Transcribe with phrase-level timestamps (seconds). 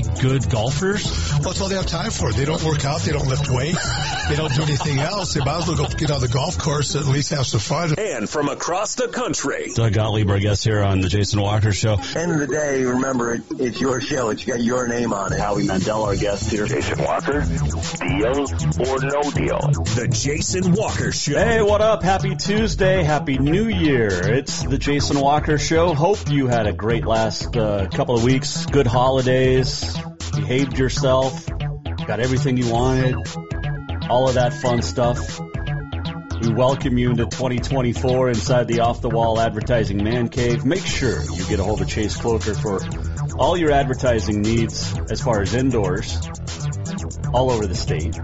[0.00, 1.04] good golfers?
[1.32, 2.32] Well, that's all they have time for.
[2.32, 3.02] They don't work out.
[3.02, 4.28] They don't lift weights.
[4.28, 5.34] They don't do anything else.
[5.34, 7.60] They might as well go get on the golf course and at least have some
[7.60, 7.94] fun.
[7.98, 11.98] And from across the country, Doug Gottlieb, our guest here on the Jason Walker Show.
[12.16, 14.30] End of the day, remember it, it's your show.
[14.30, 15.38] It's got your name on it.
[15.38, 16.66] Howie Mandel, our guest here.
[16.66, 18.46] Jason Walker, deal
[18.88, 19.58] or no deal?
[19.94, 21.36] the Jason Walker Show.
[21.36, 22.02] Hey, what up?
[22.02, 23.02] Happy Tuesday.
[23.02, 24.08] Happy New Year.
[24.32, 25.94] It's the Jason Walker Show.
[25.94, 28.64] Hope you had a great last uh, couple of weeks.
[28.66, 29.81] Good holidays.
[30.34, 31.46] Behaved yourself.
[31.46, 33.16] Got everything you wanted.
[34.08, 35.40] All of that fun stuff.
[36.40, 40.64] We welcome you into 2024 inside the Off the Wall Advertising Man Cave.
[40.64, 42.80] Make sure you get a hold of Chase Cloker for
[43.38, 46.18] all your advertising needs as far as indoors,
[47.32, 48.18] all over the state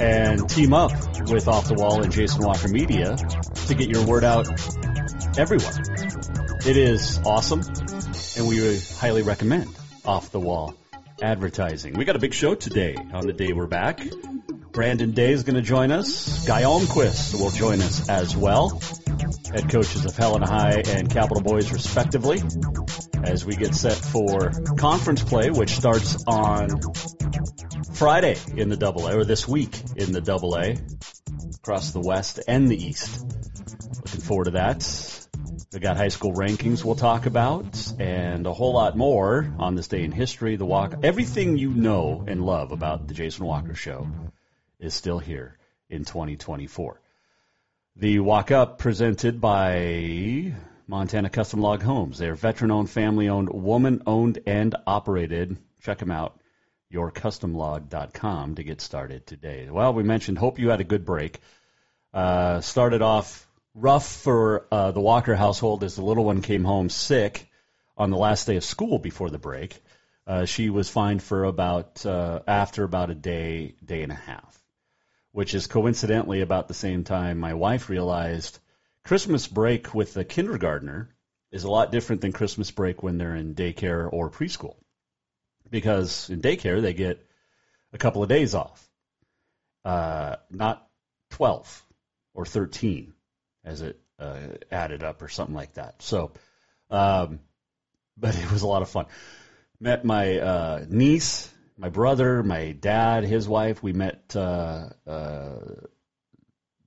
[0.00, 0.92] and team up
[1.30, 4.48] with Off the Wall and Jason Walker Media to get your word out
[5.38, 5.72] everywhere.
[6.66, 7.60] It is awesome,
[8.36, 10.74] and we highly recommend Off the Wall
[11.22, 11.94] advertising.
[11.94, 14.00] We got a big show today on the day we're back.
[14.72, 16.46] Brandon Day is going to join us.
[16.46, 18.80] Guy Almquist will join us as well.
[19.52, 22.40] Head coaches of Helena High and Capital Boys, respectively,
[23.24, 26.68] as we get set for conference play, which starts on
[27.94, 30.76] Friday in the Double A, or this week in the Double A,
[31.56, 33.24] across the West and the East.
[33.96, 35.19] Looking forward to that.
[35.72, 39.86] We got high school rankings we'll talk about, and a whole lot more on this
[39.86, 40.56] day in history.
[40.56, 44.08] The walk, everything you know and love about the Jason Walker Show
[44.80, 45.56] is still here
[45.88, 47.00] in 2024.
[47.94, 50.54] The walk up presented by
[50.88, 52.18] Montana Custom Log Homes.
[52.18, 55.56] They're veteran owned, family owned, woman owned, and operated.
[55.82, 56.40] Check them out
[56.92, 59.68] yourcustomlog.com to get started today.
[59.70, 61.38] Well, we mentioned, hope you had a good break.
[62.12, 66.88] Uh, started off rough for uh, the Walker household as the little one came home
[66.88, 67.48] sick
[67.96, 69.80] on the last day of school before the break.
[70.26, 74.58] Uh, she was fined for about, uh, after about a day, day and a half,
[75.32, 78.58] which is coincidentally about the same time my wife realized
[79.04, 81.08] Christmas break with the kindergartner
[81.50, 84.76] is a lot different than Christmas break when they're in daycare or preschool.
[85.68, 87.24] Because in daycare they get
[87.92, 88.88] a couple of days off,
[89.84, 90.86] uh, not
[91.30, 91.84] 12
[92.34, 93.14] or 13
[93.64, 94.38] as it uh,
[94.70, 96.02] added up or something like that.
[96.02, 96.32] So,
[96.90, 97.40] um,
[98.16, 99.06] but it was a lot of fun.
[99.80, 103.82] Met my uh, niece, my brother, my dad, his wife.
[103.82, 105.54] We met uh, uh,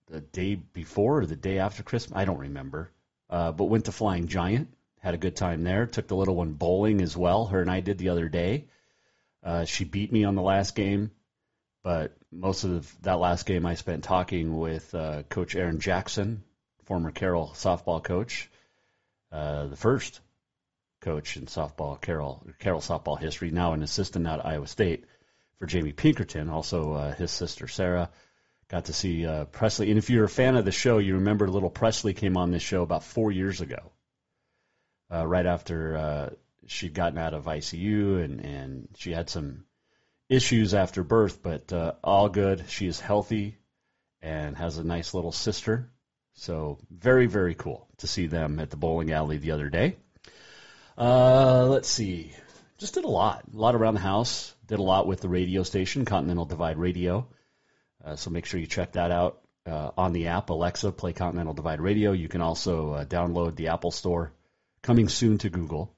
[0.08, 2.16] the day before or the day after Christmas.
[2.16, 2.92] I don't remember.
[3.30, 4.68] Uh, but went to Flying Giant.
[5.00, 5.88] Had a good time there.
[5.88, 7.48] Took the little one bowling as well.
[7.48, 8.68] Her and I did the other day.
[9.44, 11.12] Uh, she beat me on the last game,
[11.84, 14.92] but most of that last game I spent talking with
[15.30, 16.44] Coach Aaron Jackson,
[16.86, 18.50] former Carroll softball coach,
[19.32, 20.22] uh, the first
[21.02, 25.06] coach in softball Carroll Carroll softball history, now an assistant at Iowa State
[25.60, 28.10] for Jamie Pinkerton, also uh, his sister Sarah.
[28.70, 31.48] Got to see uh, Presley, and if you're a fan of the show, you remember
[31.48, 33.92] little Presley came on this show about four years ago,
[35.14, 36.30] uh, right after uh,
[36.68, 39.66] she'd gotten out of ICU and, and she had some
[40.30, 42.66] issues after birth, but uh, all good.
[42.70, 43.58] She is healthy
[44.22, 45.90] and has a nice little sister.
[46.36, 49.98] So very, very cool to see them at the bowling alley the other day.
[50.98, 52.34] Uh, let's see.
[52.78, 53.44] Just did a lot.
[53.54, 54.54] A lot around the house.
[54.68, 57.28] Did a lot with the radio station, Continental Divide Radio.
[58.04, 60.50] Uh, so make sure you check that out uh, on the app.
[60.50, 62.12] Alexa, play Continental Divide Radio.
[62.12, 64.32] You can also uh, download the Apple Store.
[64.82, 65.96] Coming soon to Google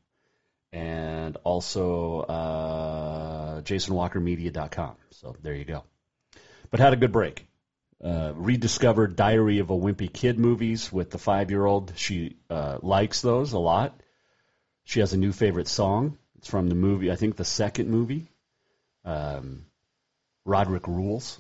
[0.71, 4.95] and also uh, jasonwalkermedia.com.
[5.09, 5.83] So there you go.
[6.69, 7.47] But had a good break.
[8.03, 11.93] Uh, rediscovered Diary of a Wimpy Kid movies with the five year old.
[11.95, 13.99] She uh, likes those a lot.
[14.83, 16.17] She has a new favorite song.
[16.37, 18.27] It's from the movie, I think the second movie,
[19.03, 19.65] um,
[20.45, 21.39] Roderick Rules.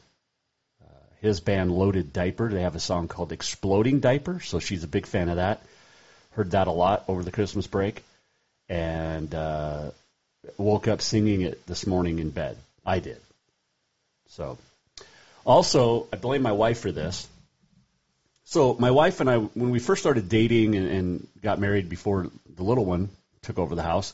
[0.81, 0.87] Uh,
[1.21, 5.05] his band Loaded Diaper, they have a song called Exploding Diaper, so she's a big
[5.05, 5.61] fan of that.
[6.31, 8.03] Heard that a lot over the Christmas break
[8.69, 9.91] and uh,
[10.57, 12.57] woke up singing it this morning in bed.
[12.85, 13.19] I did.
[14.29, 14.57] So,
[15.45, 17.27] also, I blame my wife for this.
[18.45, 22.27] So my wife and I, when we first started dating and, and got married before
[22.55, 23.09] the little one
[23.41, 24.13] took over the house,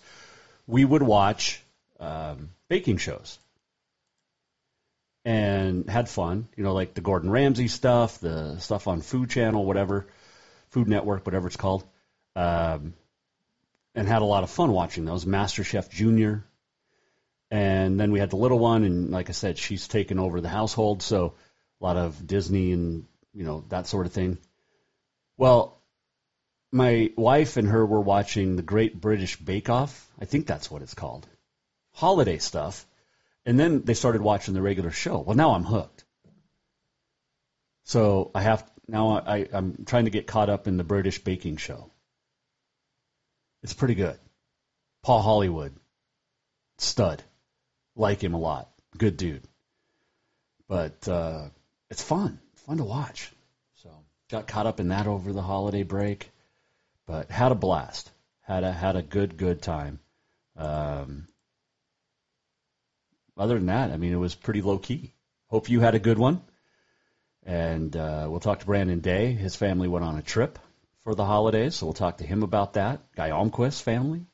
[0.68, 1.62] we would watch
[2.00, 3.40] um, baking shows
[5.26, 6.48] and had fun.
[6.56, 10.08] You know, like the Gordon Ramsay stuff, the stuff on Food Channel, whatever,
[10.70, 11.84] Food Network, whatever it's called,
[12.36, 12.94] um,
[13.96, 15.26] and had a lot of fun watching those.
[15.26, 16.44] MasterChef Junior,
[17.52, 20.50] and then we had the little one, and like I said, she's taken over the
[20.50, 21.36] household, so
[21.82, 24.38] a lot of Disney and you know that sort of thing.
[25.38, 25.82] Well,
[26.72, 30.10] my wife and her were watching the Great British Bake Off.
[30.20, 31.28] I think that's what it's called.
[31.94, 32.88] Holiday stuff.
[33.46, 35.20] And then they started watching the regular show.
[35.20, 36.06] Well, now I'm hooked.
[37.84, 41.58] So I have now I, I'm trying to get caught up in the British baking
[41.58, 41.90] show.
[43.64, 44.18] It's pretty good.
[45.04, 45.76] Paul Hollywood,
[46.78, 47.24] stud,
[48.02, 49.44] like him a lot, good dude.
[50.68, 51.50] But uh,
[51.90, 53.32] it's fun, fun to watch.
[53.76, 53.90] So
[54.30, 56.30] got caught up in that over the holiday break,
[57.06, 58.12] but had a blast.
[58.42, 60.00] Had a had a good good time.
[60.58, 61.28] Um,
[63.38, 65.14] other than that, I mean, it was pretty low key.
[65.48, 66.42] Hope you had a good one.
[67.46, 69.32] And uh, we'll talk to Brandon Day.
[69.32, 70.60] His family went on a trip
[71.04, 73.02] for the holidays, so we'll talk to him about that.
[73.16, 74.26] Guy Almquist family,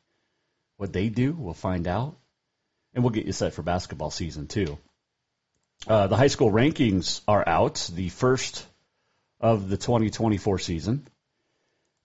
[0.76, 2.18] what they do, we'll find out.
[2.98, 4.80] And we'll get you set for basketball season, too.
[5.86, 8.66] Uh, the high school rankings are out, the first
[9.40, 11.08] of the 2024 season.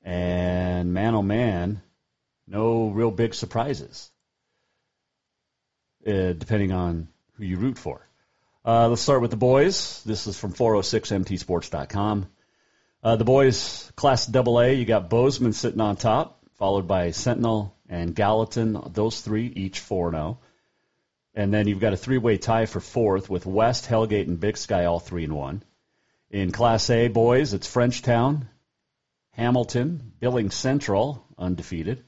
[0.04, 1.80] And man, oh man,
[2.46, 4.10] no real big surprises
[6.06, 7.08] uh, depending on
[7.38, 8.06] who you root for.
[8.62, 10.02] Uh, let's start with the boys.
[10.04, 12.26] This is from 406mtsports.com.
[13.02, 18.14] Uh, the boys, Class AA, you got Bozeman sitting on top, followed by Sentinel and
[18.14, 18.78] Gallatin.
[18.92, 20.38] Those three, each 4 0.
[21.34, 24.56] And then you've got a three way tie for fourth with West, Hellgate, and Big
[24.56, 25.62] Sky all 3 and 1.
[26.30, 28.48] In Class A, boys, it's Frenchtown,
[29.32, 32.04] Hamilton, Billings Central, undefeated.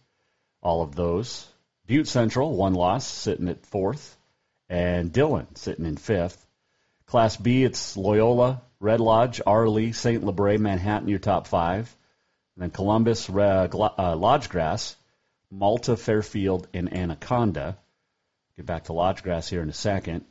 [0.62, 1.46] All of those
[1.86, 4.16] Butte Central, one loss, sitting at fourth,
[4.70, 6.46] and Dillon sitting in fifth.
[7.06, 10.24] Class B, it's Loyola, Red Lodge, Arlee, St.
[10.24, 11.94] Labre, Manhattan, your top five.
[12.56, 14.96] And then Columbus, uh, Lodge Grass,
[15.50, 17.76] Malta, Fairfield, and Anaconda.
[18.56, 20.24] Get back to Lodge Grass here in a second.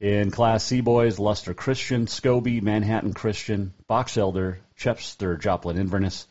[0.00, 6.26] In Class C, boys, Lustre Christian, Scobey, Manhattan Christian, Box Elder, Chester, Joplin Inverness,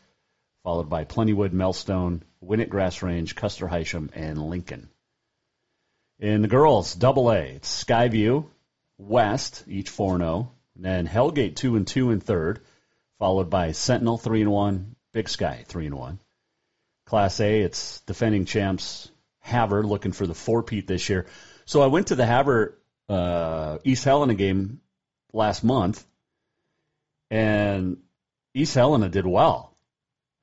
[0.62, 4.90] followed by Plentywood, Melstone, Winnett Grass Range, Custer Hysham, and Lincoln.
[6.20, 8.46] In the girls, double A, it's Skyview,
[8.98, 10.52] West, each 4 0.
[10.76, 12.60] Then Hellgate 2 and 2 in third,
[13.18, 16.20] followed by Sentinel 3 and 1, Big Sky 3 and 1.
[17.06, 19.10] Class A, it's defending champs
[19.40, 21.26] Havre looking for the four-peat this year.
[21.64, 22.78] So I went to the Havre
[23.08, 24.80] uh, East Helena game
[25.32, 26.04] last month,
[27.30, 27.98] and
[28.54, 29.74] East Helena did well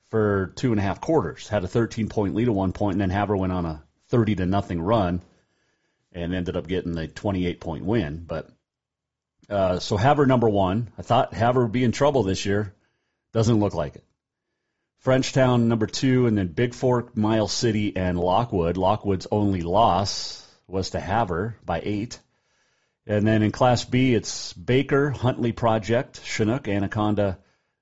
[0.09, 1.47] for two and a half quarters.
[1.47, 4.35] Had a 13 point lead at one point, and then Havre went on a 30
[4.35, 5.21] to nothing run
[6.11, 8.23] and ended up getting the 28 point win.
[8.25, 8.49] But
[9.49, 10.89] uh, so Havre number one.
[10.97, 12.73] I thought Havre would be in trouble this year.
[13.33, 14.03] Doesn't look like it.
[15.07, 18.75] Frenchtown number two, and then Bigfork, Miles City, and Lockwood.
[18.75, 22.19] Lockwood's only loss was to Havre by eight.
[23.05, 27.39] And then in Class B, it's Baker, Huntley Project, Chinook, Anaconda,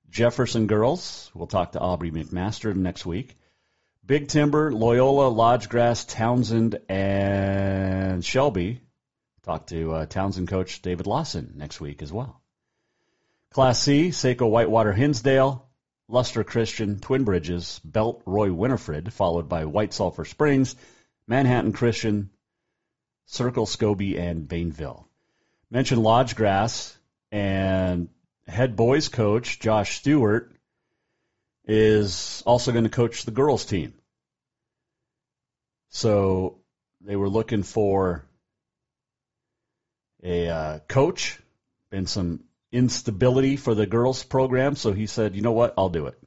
[0.08, 1.28] Jefferson girls.
[1.34, 3.36] We'll talk to Aubrey McMaster next week.
[4.06, 8.82] Big Timber, Loyola, Lodge Grass, Townsend, and Shelby.
[9.42, 12.40] Talk to uh, Townsend coach David Lawson next week as well.
[13.50, 15.65] Class C, Saco Whitewater Hinsdale,
[16.08, 20.76] Lustre Christian, Twin Bridges, Belt Roy Winifred, followed by White Sulphur Springs,
[21.26, 22.30] Manhattan Christian,
[23.26, 25.04] Circle Scobey, and Bainville.
[25.70, 26.96] Mention Lodge Grass
[27.32, 28.08] and
[28.46, 30.52] head boys coach Josh Stewart
[31.64, 33.92] is also going to coach the girls team.
[35.90, 36.60] So
[37.00, 38.24] they were looking for
[40.22, 41.40] a uh, coach,
[41.90, 45.74] been some instability for the girls program, so he said, "You know what?
[45.78, 46.18] I'll do it."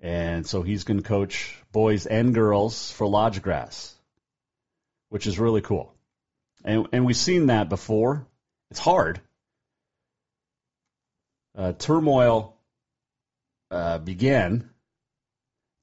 [0.00, 3.94] And so he's going to coach boys and girls for Lodge Grass,
[5.08, 5.94] which is really cool.
[6.64, 8.26] And and we've seen that before.
[8.70, 9.20] It's hard
[11.56, 12.56] uh, turmoil
[13.70, 14.70] uh, began.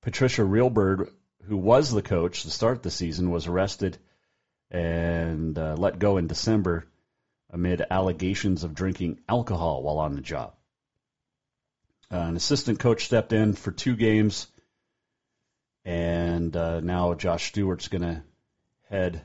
[0.02, 1.10] Patricia Real Bird,
[1.46, 3.98] who was the coach to start the season, was arrested
[4.70, 6.86] and uh, let go in December
[7.54, 10.54] amid allegations of drinking alcohol while on the job.
[12.12, 14.48] Uh, an assistant coach stepped in for two games,
[15.86, 18.24] and uh, now Josh Stewart's going to
[18.90, 19.22] head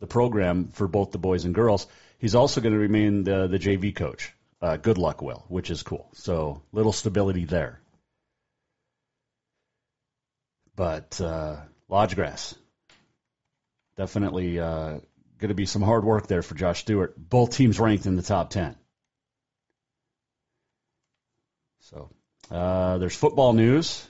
[0.00, 1.86] the program for both the boys and girls.
[2.18, 4.32] He's also going to remain the, the JV coach
[4.62, 6.08] Uh, good luck will, which is cool.
[6.14, 7.80] So little stability there.
[10.76, 11.56] But uh,
[11.88, 12.16] Lodge
[13.96, 15.00] definitely uh,
[15.44, 17.12] going to be some hard work there for Josh Stewart.
[17.18, 18.74] Both teams ranked in the top 10.
[21.80, 22.08] So
[22.50, 24.08] uh, there's football news.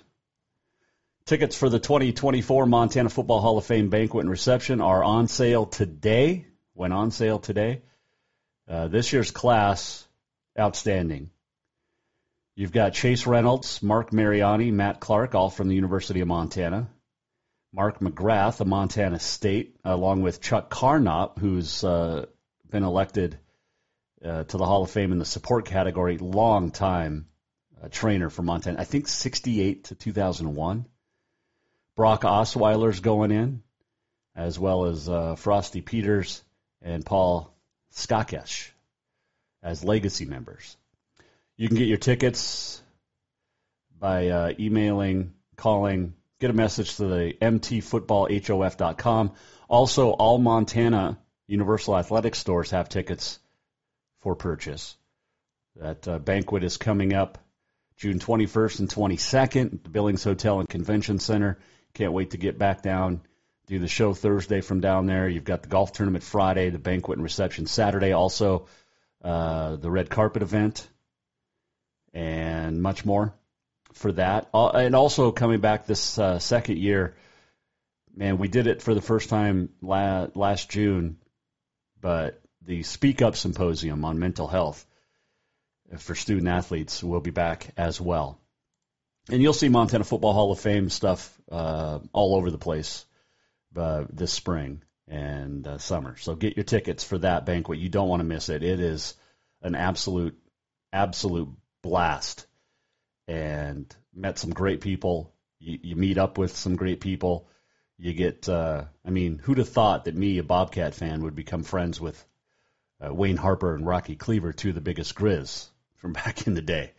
[1.27, 5.67] Tickets for the 2024 Montana Football Hall of Fame banquet and reception are on sale
[5.67, 6.47] today.
[6.73, 7.83] Went on sale today.
[8.69, 10.07] Uh, this year's class,
[10.57, 11.31] outstanding.
[12.55, 16.89] You've got Chase Reynolds, Mark Mariani, Matt Clark, all from the University of Montana.
[17.75, 22.27] Mark McGrath of Montana State, along with Chuck Carnop, who's uh,
[22.71, 23.37] been elected
[24.25, 27.27] uh, to the Hall of Fame in the support category, long time
[27.83, 28.81] uh, trainer for Montana.
[28.81, 30.87] I think 68 to 2001.
[31.97, 33.65] Brock Osweiler's going in,
[34.37, 36.45] as well as uh, Frosty Peters
[36.81, 37.53] and Paul
[37.93, 38.71] Szakash
[39.65, 40.77] as legacy members.
[41.57, 42.81] You can get your tickets
[43.99, 46.15] by uh, emailing, calling,
[46.45, 49.33] get a message to the mtfootballhof.com.
[49.67, 53.39] Also, all Montana Universal Athletic stores have tickets
[54.21, 54.95] for purchase.
[55.77, 57.39] That uh, banquet is coming up
[57.97, 61.61] June 21st and 22nd at the Billings Hotel and Convention Center.
[61.95, 63.23] Can't wait to get back down,
[63.67, 65.27] do the show Thursday from down there.
[65.27, 68.67] You've got the golf tournament Friday, the banquet and reception Saturday, also
[69.23, 70.87] uh, the red carpet event,
[72.13, 73.33] and much more
[73.95, 74.49] for that.
[74.53, 77.17] Uh, and also coming back this uh, second year,
[78.15, 81.19] man, we did it for the first time la- last June,
[82.01, 84.85] but the Speak Up Symposium on mental health
[85.99, 88.39] for student athletes will be back as well.
[89.31, 93.07] And you'll see Montana Football Hall of Fame stuff uh, all over the place
[93.77, 96.17] uh, this spring and uh, summer.
[96.17, 97.79] So get your tickets for that banquet.
[97.79, 98.63] You don't want to miss it.
[98.63, 99.15] It is
[99.63, 100.39] an absolute,
[100.93, 101.49] absolute
[101.83, 102.47] blast.
[103.27, 105.33] And met some great people.
[105.59, 107.49] You, you meet up with some great people.
[107.97, 111.63] You get, uh, I mean, who'd have thought that me, a Bobcat fan, would become
[111.63, 112.23] friends with
[113.05, 116.63] uh, Wayne Harper and Rocky Klever, two of the biggest Grizz from back in the
[116.63, 116.93] day.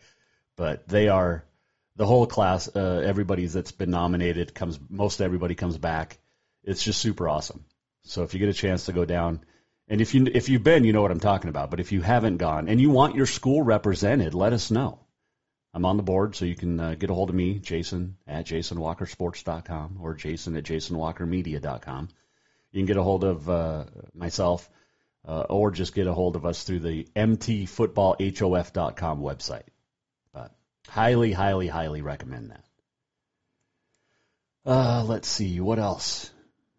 [0.56, 1.44] But they are
[1.96, 2.68] the whole class.
[2.74, 4.78] Uh, everybody that's been nominated comes.
[4.88, 6.18] Most everybody comes back.
[6.64, 7.64] It's just super awesome.
[8.04, 9.40] So if you get a chance to go down,
[9.88, 11.70] and if you if you've been, you know what I'm talking about.
[11.70, 15.00] But if you haven't gone and you want your school represented, let us know.
[15.76, 18.46] I'm on the board, so you can uh, get a hold of me, Jason at
[18.46, 22.08] jasonwalkersports.com or Jason at jasonwalkermedia.com.
[22.72, 24.70] You can get a hold of uh, myself
[25.28, 29.66] uh, or just get a hold of us through the mtfootballhof.com website.
[30.32, 30.50] But
[30.88, 32.64] highly, highly, highly recommend that.
[34.64, 36.30] Uh, let's see, what else?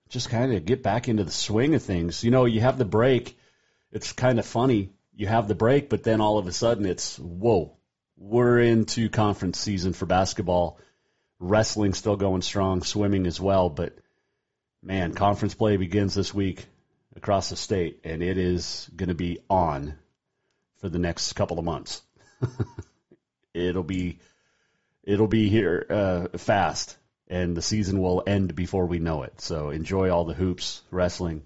[0.10, 2.24] Just kind of get back into the swing of things.
[2.24, 3.38] You know, you have the break.
[3.92, 4.90] It's kind of funny.
[5.16, 7.77] You have the break, but then all of a sudden it's, whoa,
[8.18, 10.80] we're into conference season for basketball.
[11.40, 13.96] Wrestling still going strong, swimming as well, but
[14.82, 16.66] man, conference play begins this week
[17.16, 19.94] across the state, and it is going to be on
[20.80, 22.02] for the next couple of months.
[23.54, 24.18] it'll be
[25.04, 26.98] it'll be here uh, fast,
[27.28, 29.40] and the season will end before we know it.
[29.40, 31.44] So enjoy all the hoops, wrestling,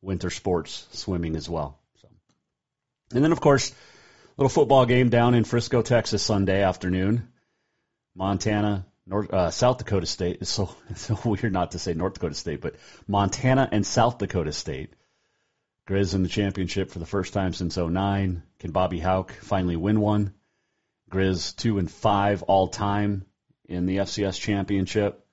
[0.00, 1.78] winter sports, swimming as well.
[2.00, 2.08] So,
[3.12, 3.74] and then of course
[4.38, 7.28] little football game down in Frisco, Texas, Sunday afternoon.
[8.14, 10.38] Montana, North, uh, South Dakota State.
[10.40, 12.76] It's so, it's so weird not to say North Dakota State, but
[13.08, 14.94] Montana and South Dakota State.
[15.88, 18.42] Grizz in the championship for the first time since 09.
[18.60, 20.34] Can Bobby Hauck finally win one?
[21.10, 23.24] Grizz two and five all time
[23.68, 25.24] in the FCS championship.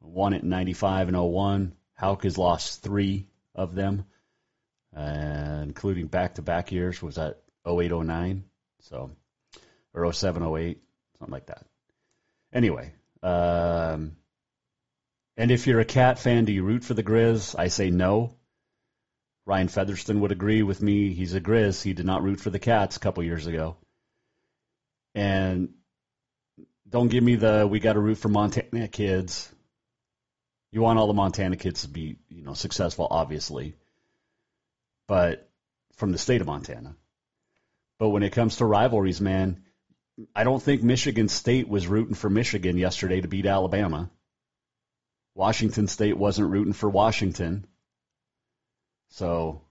[0.00, 1.74] Won it in 95 and 01.
[1.94, 4.04] Hauck has lost three of them,
[4.96, 7.02] uh, including back-to-back years.
[7.02, 8.44] Was that 08, 09,
[8.80, 9.10] so
[9.94, 10.82] or 07, 08,
[11.18, 11.64] something like that.
[12.52, 14.16] Anyway, um,
[15.36, 17.54] and if you're a cat fan, do you root for the Grizz?
[17.58, 18.34] I say no.
[19.46, 21.14] Ryan Featherston would agree with me.
[21.14, 21.82] He's a Grizz.
[21.82, 23.76] He did not root for the Cats a couple years ago.
[25.14, 25.70] And
[26.88, 29.50] don't give me the we got to root for Montana kids.
[30.70, 33.74] You want all the Montana kids to be, you know, successful, obviously,
[35.06, 35.48] but
[35.96, 36.94] from the state of Montana.
[37.98, 39.64] But when it comes to rivalries, man,
[40.34, 44.10] I don't think Michigan State was rooting for Michigan yesterday to beat Alabama.
[45.34, 47.66] Washington State wasn't rooting for Washington.
[49.10, 49.62] So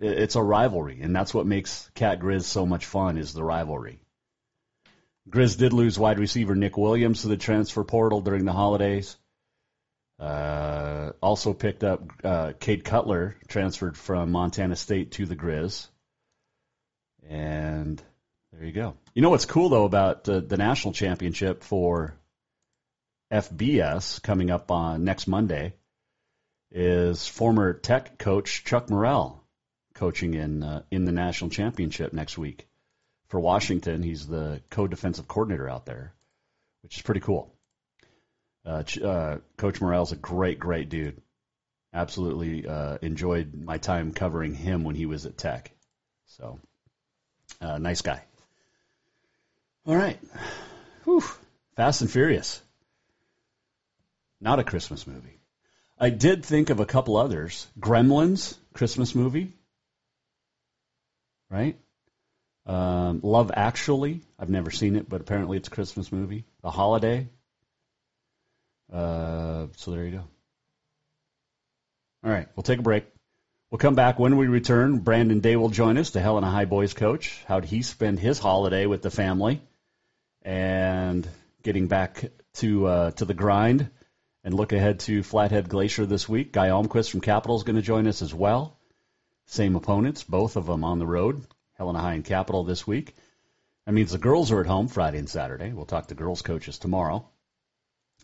[0.00, 4.00] it's a rivalry, and that's what makes Cat Grizz so much fun is the rivalry.
[5.28, 9.16] Grizz did lose wide receiver Nick Williams to the transfer portal during the holidays.
[10.18, 15.88] Uh, also picked up uh, Cade Cutler, transferred from Montana State to the Grizz
[17.28, 18.02] And
[18.52, 18.96] there you go.
[19.14, 22.14] You know what's cool though about the, the national championship for
[23.32, 25.74] FBS coming up on next Monday
[26.70, 29.42] is former Tech coach Chuck Morrell
[29.94, 32.66] coaching in uh, in the national championship next week
[33.28, 34.02] for Washington.
[34.02, 36.14] He's the co-defensive coordinator out there,
[36.82, 37.54] which is pretty cool.
[38.64, 41.20] Uh, uh, Coach Morrell's a great, great dude.
[41.92, 45.72] Absolutely uh, enjoyed my time covering him when he was at Tech.
[46.26, 46.60] So,
[47.60, 48.22] uh, nice guy.
[49.86, 50.18] All right.
[51.04, 51.22] Whew.
[51.76, 52.62] Fast and Furious.
[54.40, 55.38] Not a Christmas movie.
[55.98, 57.66] I did think of a couple others.
[57.78, 59.52] Gremlins, Christmas movie.
[61.50, 61.76] Right?
[62.66, 64.20] Um, Love Actually.
[64.38, 66.44] I've never seen it, but apparently it's a Christmas movie.
[66.62, 67.28] The Holiday.
[68.92, 70.24] Uh, so there you go.
[72.24, 73.04] All right, we'll take a break.
[73.72, 74.98] We'll come back when we return.
[74.98, 77.42] Brandon Day will join us, the Helena High boys coach.
[77.48, 79.62] How'd he spend his holiday with the family?
[80.42, 81.26] And
[81.62, 82.22] getting back
[82.56, 83.88] to uh, to the grind
[84.44, 86.52] and look ahead to Flathead Glacier this week.
[86.52, 88.78] Guy Almquist from Capital is going to join us as well.
[89.46, 91.42] Same opponents, both of them on the road.
[91.78, 93.14] Helena High and Capital this week.
[93.86, 95.72] That means the girls are at home Friday and Saturday.
[95.72, 97.26] We'll talk to girls coaches tomorrow.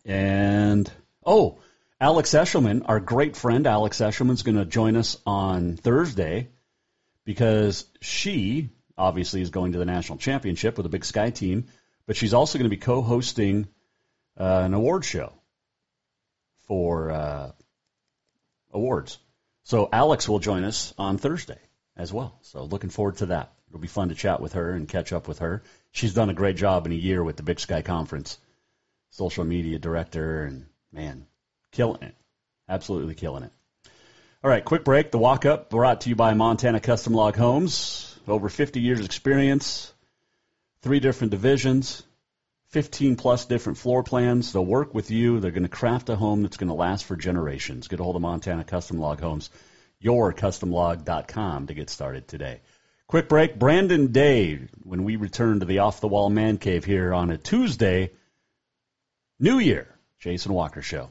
[0.05, 0.93] And
[1.25, 1.61] oh,
[2.01, 6.49] Alex Eshelman, our great friend Alex Eshelman, is going to join us on Thursday
[7.25, 11.67] because she obviously is going to the national championship with the Big Sky team,
[12.07, 13.67] but she's also going to be co-hosting
[14.39, 15.33] uh, an award show
[16.69, 17.51] for uh,
[18.73, 19.19] awards.
[19.65, 21.59] So Alex will join us on Thursday
[21.97, 22.39] as well.
[22.43, 23.53] So looking forward to that.
[23.69, 25.65] It'll be fun to chat with her and catch up with her.
[25.91, 28.39] She's done a great job in a year with the Big Sky Conference,
[29.11, 31.27] social media director, and man,
[31.73, 32.15] killing it.
[32.69, 33.53] Absolutely killing it.
[34.43, 35.11] All right, quick break.
[35.11, 38.17] The walk up brought to you by Montana Custom Log Homes.
[38.29, 39.93] Over 50 years experience,
[40.83, 42.03] three different divisions,
[42.69, 44.53] 15 plus different floor plans.
[44.53, 45.41] They'll work with you.
[45.41, 47.89] They're going to craft a home that's going to last for generations.
[47.89, 49.51] Get a hold of Montana Custom Log Homes,
[50.05, 52.61] yourcustomlog.com to get started today.
[53.07, 53.59] Quick break.
[53.59, 57.39] Brandon Day, when we return to the Off the Wall Man Cave here on a
[57.39, 58.11] Tuesday,
[59.41, 59.89] New Year,
[60.21, 61.11] Jason Walker Show.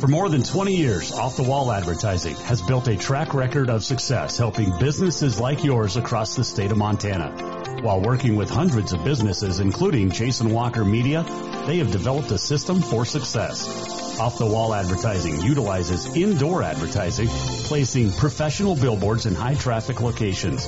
[0.00, 3.84] For more than 20 years, Off the Wall Advertising has built a track record of
[3.84, 7.82] success helping businesses like yours across the state of Montana.
[7.82, 11.22] While working with hundreds of businesses, including Jason Walker Media,
[11.66, 14.18] they have developed a system for success.
[14.18, 20.66] Off the Wall Advertising utilizes indoor advertising, placing professional billboards in high traffic locations.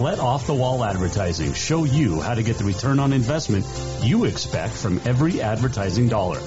[0.00, 3.66] Let Off the Wall Advertising show you how to get the return on investment
[4.02, 6.40] you expect from every advertising dollar.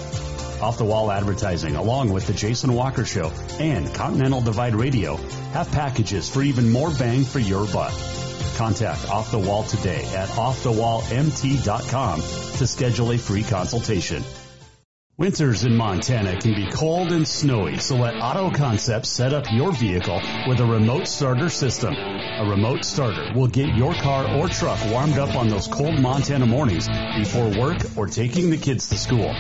[0.62, 5.16] Off the Wall Advertising, along with The Jason Walker Show and Continental Divide Radio,
[5.54, 7.94] have packages for even more bang for your buck.
[8.56, 14.24] Contact Off the Wall today at offthewallmt.com to schedule a free consultation.
[15.22, 19.72] Winters in Montana can be cold and snowy, so let Auto Concepts set up your
[19.72, 21.94] vehicle with a remote starter system.
[21.94, 26.48] A remote starter will get your car or truck warmed up on those cold Montana
[26.48, 29.32] mornings before work or taking the kids to school.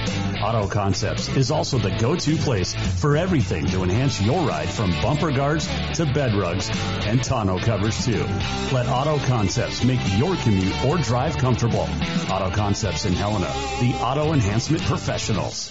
[0.43, 5.31] Auto Concepts is also the go-to place for everything to enhance your ride from bumper
[5.31, 6.69] guards to bed rugs
[7.07, 8.23] and tonneau covers too.
[8.71, 11.89] Let Auto Concepts make your commute or drive comfortable.
[12.29, 15.70] Auto Concepts in Helena, the auto enhancement professionals.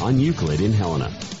[0.01, 1.40] on Euclid in Helena.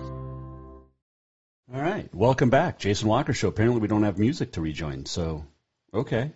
[1.73, 2.13] All right.
[2.13, 2.79] Welcome back.
[2.79, 3.47] Jason Walker Show.
[3.47, 5.45] Apparently, we don't have music to rejoin, so
[5.93, 6.33] okay.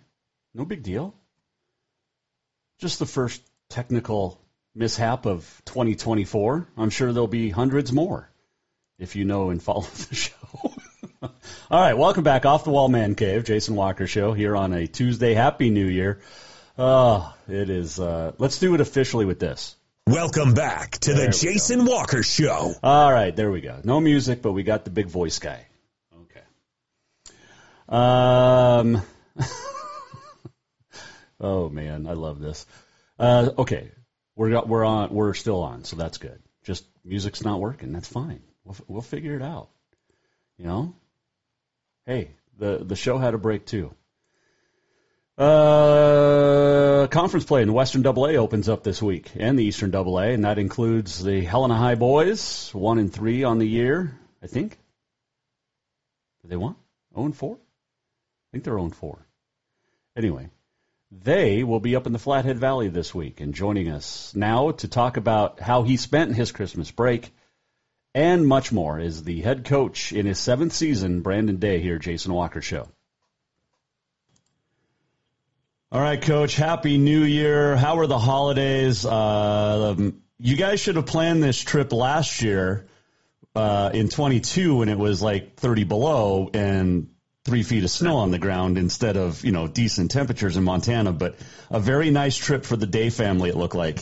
[0.54, 1.14] No big deal.
[2.78, 4.40] Just the first technical
[4.74, 6.68] mishap of 2024.
[6.78, 8.30] I'm sure there'll be hundreds more
[8.98, 10.32] if you know and follow the show.
[11.22, 11.30] All
[11.70, 11.98] right.
[11.98, 12.46] Welcome back.
[12.46, 13.44] Off the Wall Man Cave.
[13.44, 15.34] Jason Walker Show here on a Tuesday.
[15.34, 16.20] Happy New Year.
[16.78, 18.00] Oh, it is.
[18.00, 19.76] Uh, let's do it officially with this.
[20.08, 22.74] Welcome back to There the Jason Walker Show.
[22.80, 23.80] All right, there we go.
[23.82, 25.66] No music, but we got the big voice guy.
[26.14, 26.42] Okay.
[27.88, 29.02] Um.
[31.40, 32.66] oh man, I love this.
[33.18, 33.90] Uh, okay,
[34.36, 36.40] we're got, we're on we're still on, so that's good.
[36.62, 37.90] Just music's not working.
[37.90, 38.42] That's fine.
[38.62, 39.70] We'll we'll figure it out.
[40.56, 40.94] You know.
[42.06, 43.92] Hey, the the show had a break too.
[45.38, 49.90] Uh, conference play in the Western Double A opens up this week, and the Eastern
[49.90, 54.18] Double A, and that includes the Helena High boys, one and three on the year,
[54.42, 54.78] I think.
[56.40, 56.76] Did they won?
[57.14, 57.56] Zero and four?
[57.56, 59.26] I think they're zero and four.
[60.16, 60.48] Anyway,
[61.10, 64.88] they will be up in the Flathead Valley this week, and joining us now to
[64.88, 67.30] talk about how he spent his Christmas break
[68.14, 72.32] and much more is the head coach in his seventh season, Brandon Day here, Jason
[72.32, 72.88] Walker Show.
[75.96, 76.56] All right, Coach.
[76.56, 77.74] Happy New Year.
[77.74, 79.06] How were the holidays?
[79.06, 82.86] Uh, um, you guys should have planned this trip last year
[83.54, 87.08] uh, in 22 when it was like 30 below and
[87.46, 91.12] three feet of snow on the ground instead of you know decent temperatures in Montana.
[91.12, 91.36] But
[91.70, 93.48] a very nice trip for the Day family.
[93.48, 93.98] It looked like.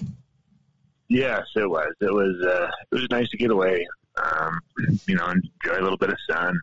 [1.08, 1.94] Yes, it was.
[2.00, 2.44] It was.
[2.44, 3.86] Uh, it was nice to get away.
[4.16, 4.58] Um,
[5.06, 6.58] you know, enjoy a little bit of sun.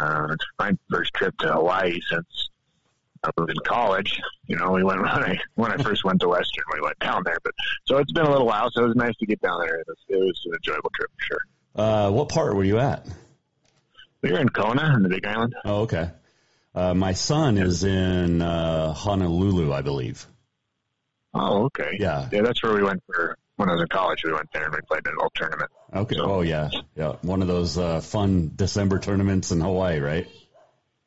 [0.00, 2.48] Uh, it's my first trip to Hawaii since
[3.24, 4.20] I was in college.
[4.46, 6.64] You know, we went when I when I first went to Western.
[6.72, 7.52] We went down there, but
[7.86, 8.70] so it's been a little while.
[8.72, 9.80] So it was nice to get down there.
[9.80, 11.40] It was, it was an enjoyable trip for sure.
[11.74, 13.06] Uh, what part were you at?
[14.22, 15.54] We were in Kona in the Big Island.
[15.64, 16.10] Oh, okay.
[16.74, 20.26] Uh, my son is in uh, Honolulu, I believe.
[21.34, 21.96] Oh, okay.
[21.98, 22.28] Yeah.
[22.32, 22.42] yeah.
[22.42, 24.22] That's where we went for when I was in college.
[24.24, 25.70] We went there and we played in a little tournament.
[25.94, 26.16] Okay.
[26.18, 26.70] Oh, yeah.
[26.96, 27.16] Yeah.
[27.22, 30.28] One of those uh, fun December tournaments in Hawaii, right?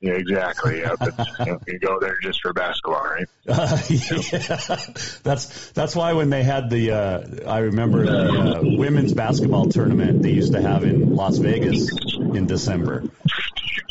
[0.01, 0.79] Yeah, exactly.
[0.79, 3.27] Yeah, you, know, you go there just for basketball, right?
[3.47, 4.77] Uh, yeah.
[5.21, 10.23] That's that's why when they had the uh, I remember the uh, women's basketball tournament
[10.23, 11.87] they used to have in Las Vegas
[12.17, 13.03] in December,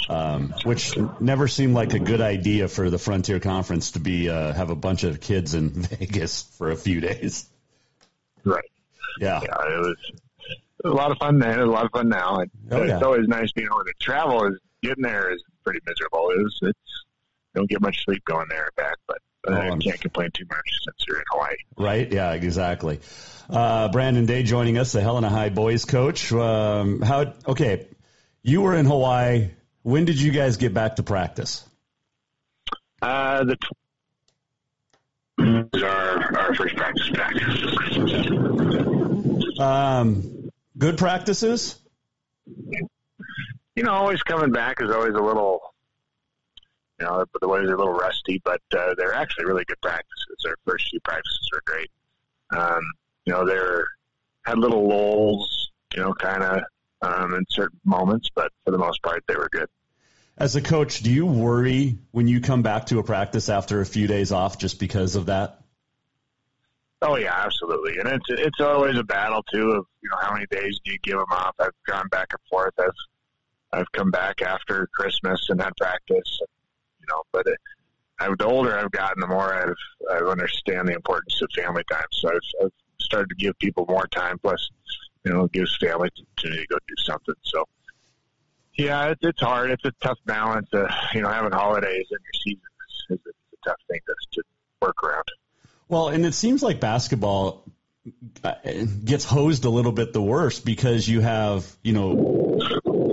[0.09, 4.53] um, which never seemed like a good idea for the Frontier Conference to be uh,
[4.53, 7.49] have a bunch of kids in Vegas for a few days.
[8.45, 8.65] Right.
[9.21, 9.41] Yeah.
[9.45, 11.61] Yeah, it was, it was a lot of fun then.
[11.61, 12.41] A lot of fun now.
[12.41, 12.95] It, Oh, yeah.
[12.95, 14.47] It's always nice being able to travel.
[14.47, 16.31] Is getting there is pretty miserable.
[16.31, 17.05] It was, it's
[17.55, 19.19] don't get much sleep going there and back, but
[19.49, 21.55] uh, Oh, I can't complain too much since you're in Hawaii.
[21.77, 22.13] Right?
[22.13, 23.01] Yeah, exactly.
[23.49, 26.33] Uh, Brandon Day joining us, the Helena High boys coach.
[26.33, 27.35] Um, how?
[27.47, 27.89] Okay,
[28.43, 29.51] you were in Hawaii.
[29.83, 31.65] When did you guys get back to practice?
[33.03, 33.77] Uh, the tw-
[35.83, 37.35] our our first practice back.
[39.59, 41.79] Um, good practices.
[43.81, 45.59] You know, always coming back is always a little,
[46.99, 50.37] you know, the boys are a little rusty, but uh, they're actually really good practices.
[50.45, 51.91] Their first few practices were great.
[52.55, 52.83] Um,
[53.25, 53.87] you know, they're
[54.45, 56.63] had little lulls, you know, kind of
[57.01, 59.69] um, in certain moments, but for the most part, they were good.
[60.37, 63.87] As a coach, do you worry when you come back to a practice after a
[63.87, 65.59] few days off just because of that?
[67.01, 70.45] Oh yeah, absolutely, and it's it's always a battle too of you know how many
[70.51, 71.55] days do you give them off.
[71.59, 72.75] I've gone back and forth.
[72.79, 72.91] I've
[73.73, 76.41] I've come back after Christmas and had practice,
[77.01, 77.23] you know.
[77.33, 77.59] But it,
[78.19, 79.75] I, the older I've gotten, the more I've
[80.11, 82.07] I understand the importance of family time.
[82.13, 84.39] So I've, I've started to give people more time.
[84.39, 84.69] Plus,
[85.25, 87.35] you know, gives family the opportunity to go do something.
[87.43, 87.65] So
[88.75, 89.71] yeah, it's it's hard.
[89.71, 90.69] It's a tough balance.
[90.73, 92.63] Uh, you know, having holidays in your season
[93.11, 94.43] is, is a, a tough thing to, to
[94.81, 95.25] work around.
[95.89, 97.65] Well, and it seems like basketball
[98.45, 98.55] uh,
[99.05, 102.61] gets hosed a little bit the worst because you have, you know,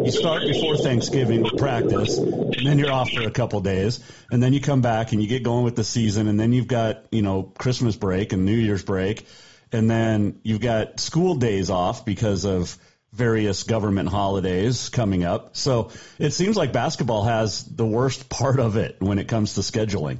[0.07, 3.99] you start before Thanksgiving with practice, and then you're off for a couple days,
[4.31, 6.69] and then you come back and you get going with the season, and then you've
[6.69, 9.27] got, you know, Christmas break and New Year's break,
[9.73, 12.77] and then you've got school days off because of
[13.11, 15.57] various government holidays coming up.
[15.57, 19.61] So it seems like basketball has the worst part of it when it comes to
[19.61, 20.19] scheduling.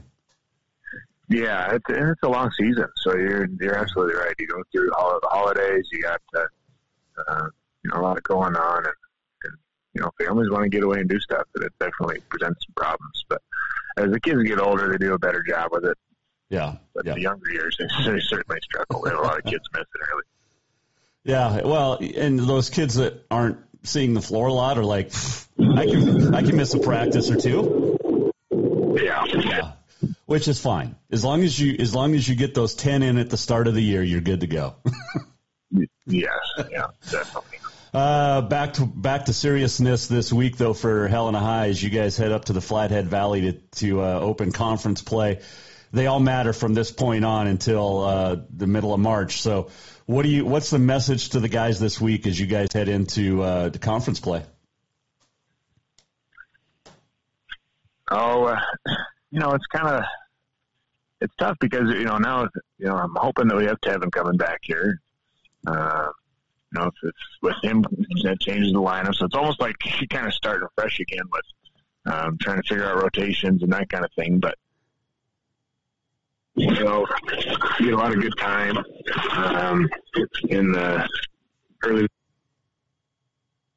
[1.29, 4.35] Yeah, it's, it's a long season, so you're you're absolutely right.
[4.37, 6.43] You go through all of the holidays, you got uh,
[7.25, 7.47] uh,
[7.83, 9.06] you know a lot going on, and, and
[9.97, 12.73] you know families want to get away and do stuff, but it definitely presents some
[12.75, 13.25] problems.
[13.27, 13.41] But
[13.97, 15.97] as the kids get older, they do a better job with it.
[16.49, 17.15] Yeah, but yeah.
[17.15, 19.01] the younger years, they, they certainly struggle.
[19.01, 20.23] They have a lot of kids miss it early.
[21.23, 25.11] Yeah, well, and those kids that aren't seeing the floor a lot are like,
[25.59, 28.29] I can I can miss a practice or two.
[29.01, 29.71] Yeah, yeah,
[30.25, 33.17] which is fine as long as you as long as you get those ten in
[33.17, 34.75] at the start of the year, you're good to go.
[36.05, 36.29] yes,
[36.71, 37.56] yeah, definitely.
[37.97, 42.15] Uh, back to back to seriousness this week though for Helena High as you guys
[42.15, 45.39] head up to the Flathead Valley to to uh, open conference play.
[45.91, 49.41] They all matter from this point on until uh, the middle of March.
[49.41, 49.71] So
[50.05, 50.45] what do you?
[50.45, 53.79] What's the message to the guys this week as you guys head into uh, the
[53.79, 54.43] conference play?
[58.11, 58.59] Oh, uh,
[59.31, 60.03] you know, it's kind of
[61.19, 64.37] it's tough because you know now you know I'm hoping that we have Tevin coming
[64.37, 65.01] back here.
[65.65, 66.09] Uh,
[66.73, 67.81] you know, if it's with him,
[68.23, 72.13] that changes the lineup, so it's almost like you kind of starting fresh again with
[72.13, 74.39] um, trying to figure out rotations and that kind of thing.
[74.39, 74.55] But
[76.55, 77.05] you know,
[77.79, 78.77] you get a lot of good time
[79.31, 79.89] um,
[80.49, 81.07] in the
[81.83, 82.07] early.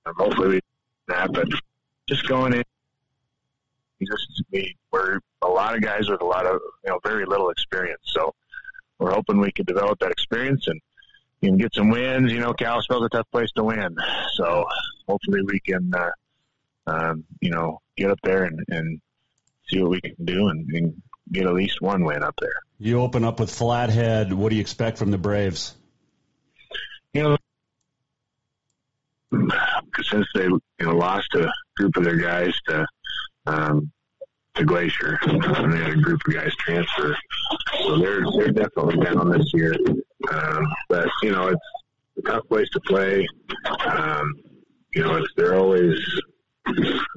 [0.07, 0.61] Um, hopefully,
[1.09, 1.47] that, but
[2.09, 2.65] just going in,
[4.01, 7.51] just we we're a lot of guys with a lot of you know very little
[7.51, 8.35] experience, so
[8.99, 10.81] we're hoping we can develop that experience and
[11.41, 12.33] you can get some wins.
[12.33, 13.97] You know, Kalispell's a tough place to win,
[14.35, 14.67] so
[15.09, 16.11] hopefully we can, uh,
[16.87, 19.01] um, you know, get up there and, and
[19.69, 22.61] see what we can do and, and get at least one win up there.
[22.79, 24.33] You open up with Flathead.
[24.33, 25.75] What do you expect from the Braves?
[27.13, 27.37] You know,
[30.03, 32.87] since they you know lost a group of their guys to
[33.47, 33.91] um,
[34.57, 37.17] to Glacier, and they had a group of guys transfer,
[37.83, 39.75] so they're they're definitely down this year.
[40.33, 41.61] Um, but you know, it's
[42.19, 43.27] a tough place to play.
[43.87, 44.35] Um,
[44.95, 45.99] you know, it's, they're always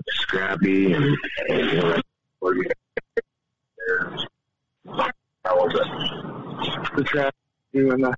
[0.10, 1.18] scrappy and
[1.50, 2.02] you know.
[6.96, 7.34] The trap
[7.74, 8.16] and the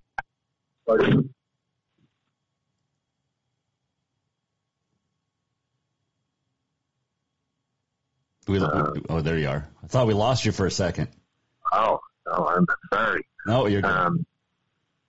[8.47, 9.67] We, uh, oh, there you are.
[9.83, 11.07] I thought we lost you for a second.
[11.73, 13.25] Oh, oh, I'm sorry.
[13.47, 13.91] No, you're good.
[13.91, 14.25] Um,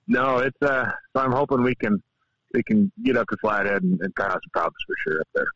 [0.09, 0.91] no, it's uh.
[1.15, 2.03] So I'm hoping we can
[2.55, 5.49] we can get up to Flathead and, and cause some problems for sure up there.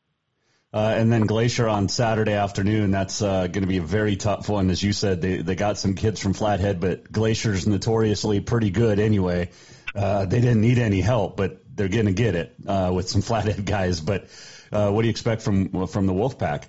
[0.72, 2.92] Uh, and then Glacier on Saturday afternoon.
[2.92, 5.20] That's uh, going to be a very tough one, as you said.
[5.20, 9.50] They they got some kids from Flathead, but Glacier's notoriously pretty good anyway.
[9.94, 13.22] Uh, they didn't need any help, but they're going to get it uh, with some
[13.28, 14.00] Flathead guys.
[14.00, 14.28] But
[14.70, 16.64] uh, what do you expect from from the Wolfpack?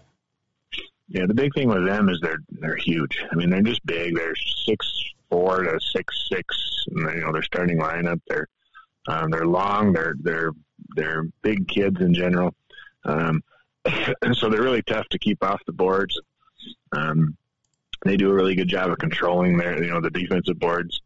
[1.12, 3.24] Yeah, the big thing with them is they're they're huge.
[3.32, 4.16] I mean, they're just big.
[4.16, 4.88] They're six
[5.30, 8.22] four to six six, and you know their starting lineup.
[8.28, 8.48] They're
[9.08, 9.92] um, they're long.
[9.92, 10.52] They're they're
[10.96, 12.54] they're big kids in general.
[13.04, 13.44] Um,
[14.34, 16.18] so they're really tough to keep off the boards.
[16.94, 17.36] Um,
[18.04, 21.02] they do a really good job of controlling their, you know, the defensive boards.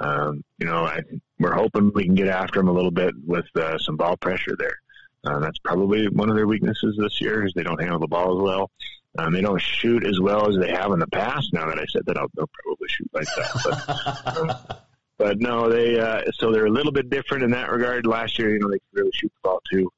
[0.00, 1.02] Um, you know, I,
[1.38, 4.56] we're hoping we can get after them a little bit with uh, some ball pressure
[4.58, 4.76] there.
[5.24, 8.38] Uh, that's probably one of their weaknesses this year is they don't handle the ball
[8.38, 8.70] as well.
[9.18, 11.52] Um, they don't shoot as well as they have in the past.
[11.52, 14.24] Now that I said that, I'll, they'll probably shoot like that.
[14.24, 14.86] But,
[15.18, 18.06] but no, they uh, so they're a little bit different in that regard.
[18.06, 19.90] Last year, you know, they could really shoot the ball too.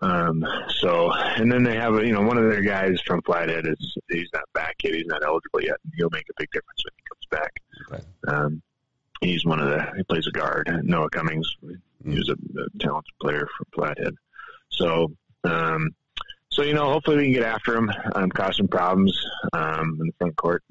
[0.00, 0.44] Um,
[0.80, 4.28] so, and then they have, you know, one of their guys from Flathead is, he's
[4.34, 4.94] not back yet.
[4.94, 5.76] He's not eligible yet.
[5.96, 7.52] He'll make a big difference when he comes back.
[7.92, 8.04] Okay.
[8.28, 8.62] Um,
[9.20, 10.68] he's one of the, he plays a guard.
[10.82, 11.56] Noah Cummings,
[12.04, 14.14] he was a, a talented player from Flathead.
[14.68, 15.12] So,
[15.44, 15.94] um,
[16.54, 19.12] so, you know, hopefully we can get after him, um, cause some problems,
[19.52, 20.62] um, in the front court,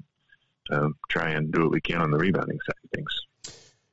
[0.70, 3.20] um, try and do what we can on the rebounding side of things.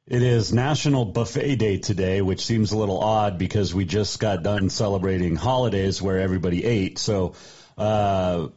[0.07, 4.41] It is National Buffet Day today, which seems a little odd because we just got
[4.41, 6.97] done celebrating holidays where everybody ate.
[6.97, 7.35] So,
[7.77, 8.47] uh,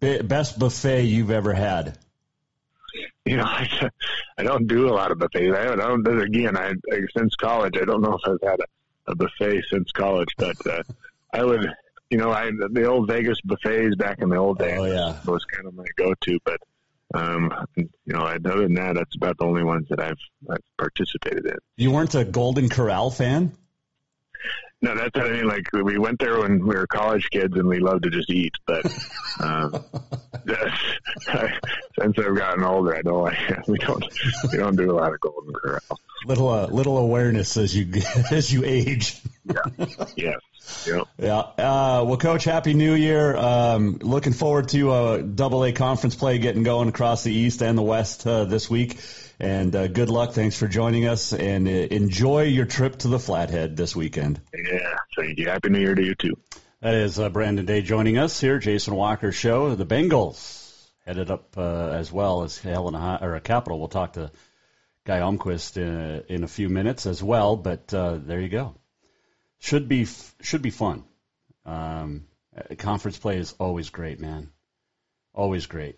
[0.00, 1.98] be- best buffet you've ever had?
[3.26, 3.90] You know, I,
[4.38, 5.54] I don't do a lot of buffets.
[5.54, 8.60] I don't, I don't again, I, I, since college, I don't know if I've had
[8.60, 10.82] a, a buffet since college, but, uh,
[11.32, 11.70] I would,
[12.10, 15.16] you know, I, the old Vegas buffets back in the old days oh, yeah.
[15.24, 16.60] was kind of my go-to, but,
[17.12, 20.18] Um, you know, other than that, that's about the only ones that I've,
[20.48, 21.56] I've participated in.
[21.76, 23.50] You weren't a Golden Corral fan?
[24.82, 25.46] No, that's what I mean.
[25.46, 28.52] Like we went there when we were college kids, and we loved to just eat.
[28.66, 28.86] But
[29.40, 29.72] um,
[32.00, 33.34] since I've gotten older, I don't.
[33.68, 34.04] We don't.
[34.50, 35.80] We don't do a lot of Golden Corral.
[36.26, 37.92] Little uh, little awareness as you
[38.30, 39.20] as you age.
[39.44, 39.84] yeah.
[40.16, 40.40] Yes.
[40.86, 41.08] Yep.
[41.18, 41.38] Yeah.
[41.38, 43.36] Uh, well, Coach, Happy New Year.
[43.36, 47.76] Um, looking forward to a Double A conference play getting going across the East and
[47.76, 48.98] the West uh, this week.
[49.40, 50.32] And uh, good luck.
[50.32, 54.40] Thanks for joining us, and uh, enjoy your trip to the Flathead this weekend.
[54.54, 55.48] Yeah, thank you.
[55.48, 56.34] Happy New Year to you too.
[56.82, 58.58] That is uh, Brandon Day joining us here.
[58.58, 59.74] Jason Walker Show.
[59.74, 63.78] The Bengals headed up uh, as well as Helena or a Capital.
[63.78, 64.30] We'll talk to
[65.06, 67.56] Guy Almquist in, in a few minutes as well.
[67.56, 68.76] But there you go
[69.60, 70.06] should be
[70.40, 71.04] should be fun.
[71.64, 72.24] Um,
[72.78, 74.50] conference play is always great, man.
[75.32, 75.96] Always great.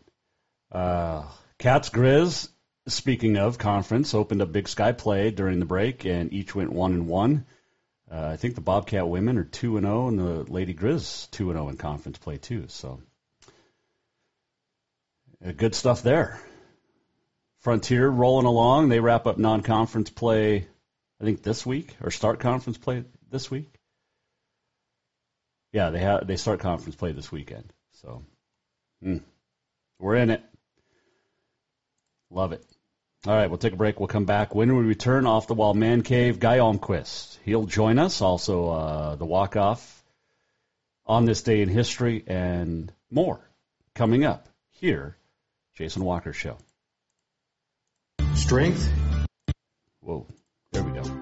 [0.71, 1.25] Uh,
[1.59, 2.49] Cats Grizz.
[2.89, 6.93] Speaking of conference, opened up Big Sky play during the break, and each went one
[6.93, 7.47] and one.
[8.11, 11.31] Uh, I think the Bobcat women are two and zero, oh, and the Lady Grizz
[11.31, 12.67] two and zero oh in conference play too.
[12.67, 13.01] So,
[15.47, 16.41] uh, good stuff there.
[17.61, 18.89] Frontier rolling along.
[18.89, 20.67] They wrap up non-conference play,
[21.21, 23.73] I think this week, or start conference play this week.
[25.73, 27.73] Yeah, they have they start conference play this weekend.
[27.93, 28.25] So
[29.05, 29.23] mm,
[30.01, 30.43] we're in it.
[32.33, 32.65] Love it.
[33.27, 34.01] All right, we'll take a break.
[34.01, 34.55] We'll come back.
[34.55, 37.39] When we return off the wall man cave, Guy Almquist.
[37.45, 38.21] He'll join us.
[38.21, 40.03] Also, uh, the walk off
[41.07, 43.41] on this day in history and more
[43.95, 45.17] coming up here.
[45.75, 46.57] Jason Walker Show.
[48.35, 48.91] Strength.
[50.01, 50.27] Whoa.
[50.73, 51.22] There we go.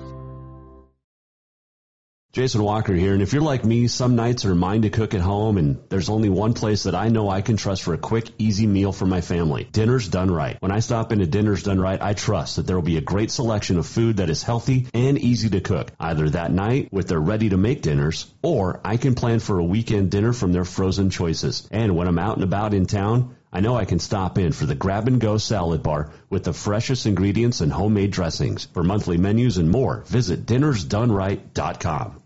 [2.33, 5.19] Jason Walker here, and if you're like me, some nights are mine to cook at
[5.19, 8.29] home, and there's only one place that I know I can trust for a quick,
[8.37, 9.67] easy meal for my family.
[9.69, 10.55] Dinner's Done Right.
[10.61, 13.31] When I stop into Dinner's Done Right, I trust that there will be a great
[13.31, 17.19] selection of food that is healthy and easy to cook, either that night with their
[17.19, 21.67] ready-to-make dinners, or I can plan for a weekend dinner from their frozen choices.
[21.69, 24.65] And when I'm out and about in town, I know I can stop in for
[24.65, 28.69] the grab and go salad bar with the freshest ingredients and homemade dressings.
[28.73, 32.20] For monthly menus and more, visit dinnersdoneright.com.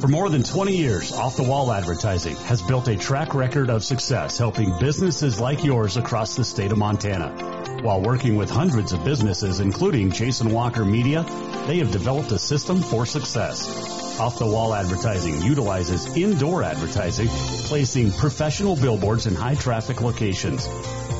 [0.00, 3.82] For more than 20 years, Off the Wall Advertising has built a track record of
[3.82, 7.80] success helping businesses like yours across the state of Montana.
[7.82, 11.24] While working with hundreds of businesses, including Jason Walker Media,
[11.66, 14.20] they have developed a system for success.
[14.20, 17.26] Off the Wall Advertising utilizes indoor advertising,
[17.66, 20.68] placing professional billboards in high traffic locations.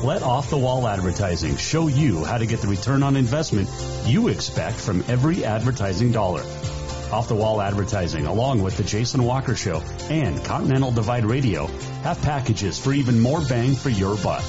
[0.05, 3.69] Let Off the Wall Advertising show you how to get the return on investment
[4.05, 6.45] you expect from every advertising dollar.
[7.11, 11.65] Off the Wall Advertising, along with The Jason Walker Show and Continental Divide Radio,
[12.03, 14.43] have packages for even more bang for your buck.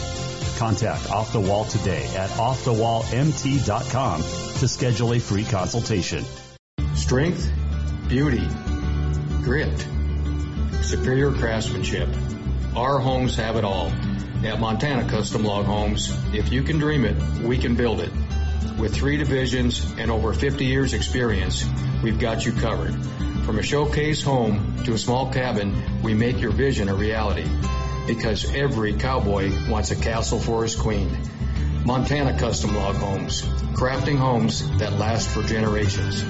[0.59, 6.23] Contact Off the Wall today at offthewallmt.com to schedule a free consultation.
[6.95, 7.51] Strength,
[8.09, 8.47] beauty,
[9.43, 9.87] grit,
[10.83, 12.11] superior craftsmanship.
[12.77, 13.91] Our homes have it all.
[14.45, 18.11] At Montana Custom Log Homes, if you can dream it, we can build it.
[18.79, 21.65] With three divisions and over 50 years experience,
[22.03, 22.95] we've got you covered.
[23.45, 27.49] From a showcase home to a small cabin, we make your vision a reality.
[28.07, 31.17] Because every cowboy wants a castle for his queen.
[31.85, 33.43] Montana Custom Log Homes.
[33.75, 36.25] Crafting homes that last for generations.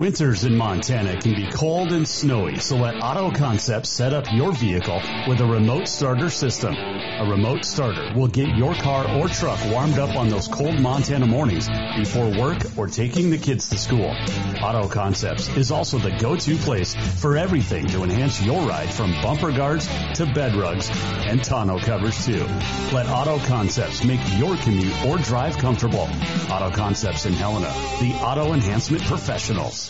[0.00, 4.50] Winters in Montana can be cold and snowy, so let Auto Concepts set up your
[4.50, 6.74] vehicle with a remote starter system.
[6.74, 11.26] A remote starter will get your car or truck warmed up on those cold Montana
[11.26, 14.16] mornings before work or taking the kids to school.
[14.62, 19.52] Auto Concepts is also the go-to place for everything to enhance your ride from bumper
[19.52, 20.88] guards to bed rugs
[21.26, 22.46] and tonneau covers too.
[22.94, 26.08] Let Auto Concepts make your commute or drive comfortable.
[26.50, 27.70] Auto Concepts in Helena,
[28.00, 29.89] the auto enhancement professionals.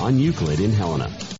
[0.00, 1.39] on Euclid in Helena.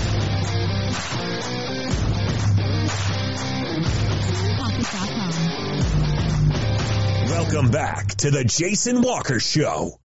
[7.51, 9.99] Welcome back to the Jason Walker Show.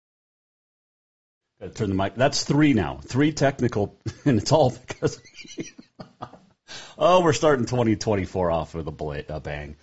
[1.74, 2.14] Turn the mic.
[2.14, 2.98] That's three now.
[3.02, 5.22] Three technical, and it's all because.
[6.98, 9.76] oh, we're starting 2024 off with a, bang.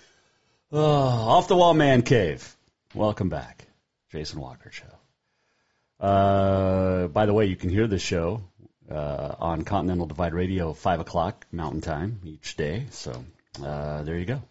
[0.72, 2.56] Oh, off the wall man cave.
[2.94, 3.66] Welcome back,
[4.12, 6.06] Jason Walker Show.
[6.06, 8.44] Uh, by the way, you can hear the show
[8.90, 12.88] uh, on Continental Divide Radio, five o'clock Mountain Time each day.
[12.92, 13.24] So
[13.64, 14.42] uh, there you go.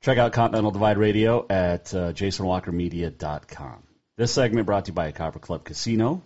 [0.00, 3.82] Check out Continental Divide Radio at uh, jasonwalkermedia.com.
[4.16, 6.22] This segment brought to you by Copper Club Casino.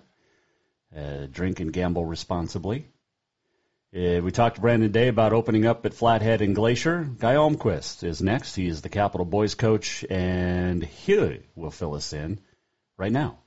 [0.95, 2.87] Uh, drink and gamble responsibly.
[3.95, 7.05] Uh, we talked to Brandon Day about opening up at Flathead and Glacier.
[7.19, 8.55] Guy Almquist is next.
[8.55, 12.41] He is the Capital Boys coach, and he will fill us in
[12.99, 13.39] right now.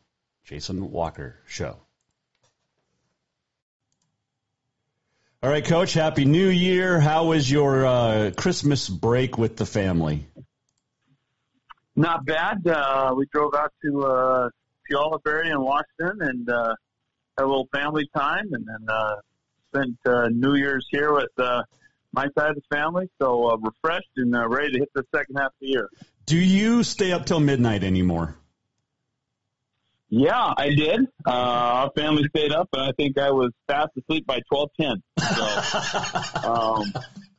[0.46, 1.78] Jason Walker Show.
[5.44, 5.94] All right, Coach.
[5.94, 7.00] Happy New Year.
[7.00, 10.28] How was your uh, Christmas break with the family?
[11.96, 12.68] Not bad.
[12.68, 14.50] Uh, we drove out to uh,
[14.88, 16.76] Puyallup area in Washington and uh,
[17.36, 19.16] had a little family time, and then uh,
[19.70, 21.64] spent uh, New Year's here with uh,
[22.14, 23.10] my side of the family.
[23.20, 25.90] So uh, refreshed and uh, ready to hit the second half of the year.
[26.28, 28.36] Do you stay up till midnight anymore?
[30.14, 31.08] Yeah, I did.
[31.26, 35.02] Uh, our family stayed up, and I think I was fast asleep by twelve ten.
[35.18, 35.44] So,
[36.50, 36.94] um,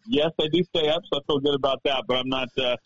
[0.06, 2.04] yes, I do stay up, so I feel good about that.
[2.08, 2.76] But I'm not uh,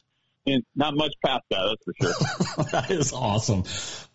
[0.45, 1.68] in, not much past that.
[1.68, 2.64] That's for sure.
[2.72, 3.62] that is awesome.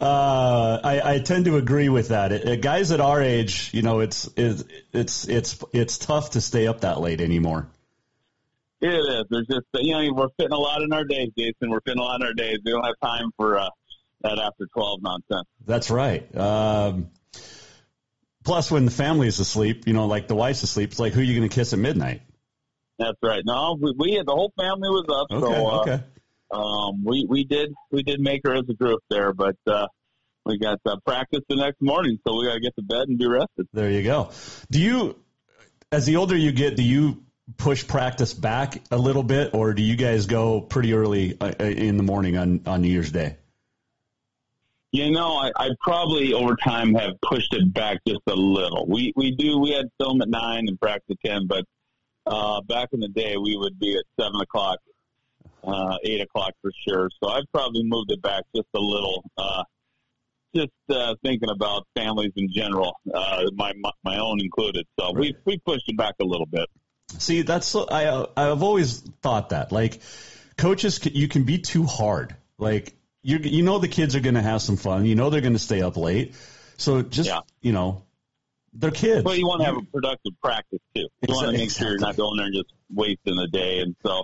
[0.01, 2.33] Uh, I, I tend to agree with that.
[2.33, 6.41] It, it, guys at our age, you know, it's it's it's it's it's tough to
[6.41, 7.69] stay up that late anymore.
[8.81, 9.23] It is.
[9.29, 11.69] There's just you know we're fitting a lot in our days, Jason.
[11.69, 12.57] We're fitting a lot in our days.
[12.65, 13.57] We don't have time for.
[13.57, 13.69] Uh,
[14.23, 15.47] that after 12 nonsense.
[15.65, 16.35] That's right.
[16.35, 17.09] Um,
[18.43, 21.21] plus, when the family is asleep, you know, like the wife's asleep, it's like, who
[21.21, 22.21] are you going to kiss at midnight?
[22.99, 23.41] That's right.
[23.45, 25.35] No, we, we had the whole family was up.
[25.35, 26.03] Okay, so, uh, okay.
[26.51, 29.87] Um, we, we did, we did make her as a group there, but, uh,
[30.45, 33.17] we got uh, practice the next morning, so we got to get to bed and
[33.17, 33.67] be rested.
[33.73, 34.31] There you go.
[34.71, 35.15] Do you,
[35.91, 37.23] as the older you get, do you
[37.57, 41.97] push practice back a little bit, or do you guys go pretty early uh, in
[41.97, 43.37] the morning on, on New Year's Day?
[44.91, 48.85] You know, I, I probably over time have pushed it back just a little.
[48.87, 51.63] We we do we had film at nine and practice at ten, but
[52.25, 54.79] uh, back in the day we would be at seven o'clock,
[55.63, 57.09] uh, eight o'clock for sure.
[57.23, 59.23] So I've probably moved it back just a little.
[59.37, 59.63] Uh,
[60.53, 63.71] just uh, thinking about families in general, uh, my
[64.03, 64.85] my own included.
[64.99, 66.67] So we we pushed it back a little bit.
[67.17, 70.01] See, that's I I've always thought that like
[70.57, 72.35] coaches you can be too hard.
[72.57, 72.93] Like
[73.23, 75.05] you you know the kids are going to have some fun.
[75.05, 76.35] You know they're going to stay up late.
[76.77, 77.41] So just yeah.
[77.61, 78.03] you know,
[78.73, 79.23] they're kids.
[79.23, 81.01] Well, you want to have a productive practice too.
[81.01, 81.35] You exactly.
[81.35, 83.79] want to make sure you're not going there and just wasting the day.
[83.79, 84.23] And so,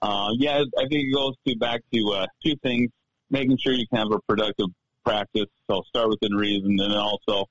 [0.00, 2.90] uh, yeah, I think it goes to back to uh, two things:
[3.30, 4.68] making sure you can have a productive
[5.04, 5.46] practice.
[5.70, 7.46] So start within reason, and then also,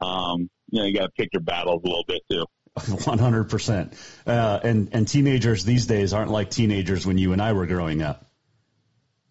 [0.00, 2.46] um, you know, you got to pick your battles a little bit too.
[3.04, 3.94] One hundred percent.
[4.26, 8.02] Uh, And and teenagers these days aren't like teenagers when you and I were growing
[8.02, 8.25] up.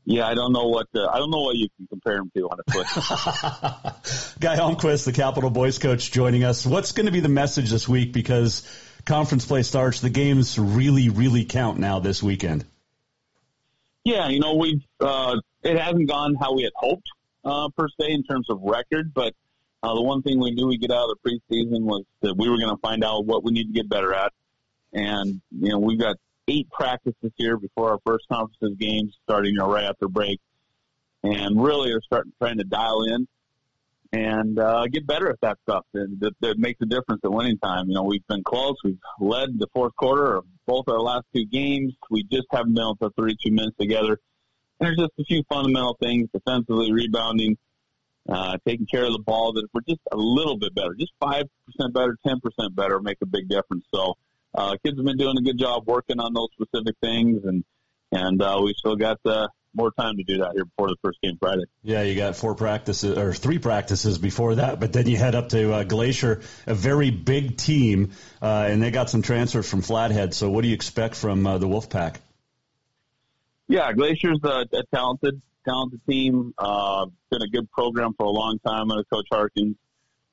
[0.05, 2.41] Yeah, I don't know what uh, I don't know what you can compare him to
[2.43, 2.85] on a foot.
[4.39, 6.63] Guy Almquist, the Capital Boys coach, joining us.
[6.63, 8.13] What's going to be the message this week?
[8.13, 8.69] Because
[9.05, 12.65] conference play starts, the games really, really count now this weekend.
[14.03, 17.09] Yeah, you know we've uh, it hasn't gone how we had hoped
[17.43, 19.33] uh, per se in terms of record, but
[19.81, 22.47] uh, the one thing we knew we get out of the preseason was that we
[22.47, 24.31] were going to find out what we need to get better at,
[24.93, 26.17] and you know we've got
[26.47, 30.39] eight practices here before our first conferences games starting you know, right after break,
[31.23, 33.27] and really are starting trying to dial in
[34.11, 35.85] and uh, get better at that stuff.
[35.93, 37.89] And that, that makes a difference at winning time.
[37.89, 38.75] You know, we've been close.
[38.83, 41.93] We've led the fourth quarter of both our last two games.
[42.09, 44.19] We just haven't been able to 32 minutes together.
[44.79, 47.57] And there's just a few fundamental things defensively, rebounding,
[48.29, 51.13] uh, taking care of the ball, that if we're just a little bit better, just
[51.21, 51.43] 5%
[51.93, 52.39] better, 10%
[52.75, 53.85] better, make a big difference.
[53.93, 54.15] So,
[54.55, 57.63] uh, kids have been doing a good job working on those specific things, and
[58.11, 61.19] and uh, we still got uh, more time to do that here before the first
[61.21, 61.65] game Friday.
[61.83, 65.49] Yeah, you got four practices or three practices before that, but then you head up
[65.49, 70.33] to uh, Glacier, a very big team, uh, and they got some transfers from Flathead.
[70.33, 72.17] So, what do you expect from uh, the Wolfpack?
[73.67, 76.53] Yeah, Glacier's a, a talented, talented team.
[76.57, 79.75] Uh, been a good program for a long time under Coach Harkins.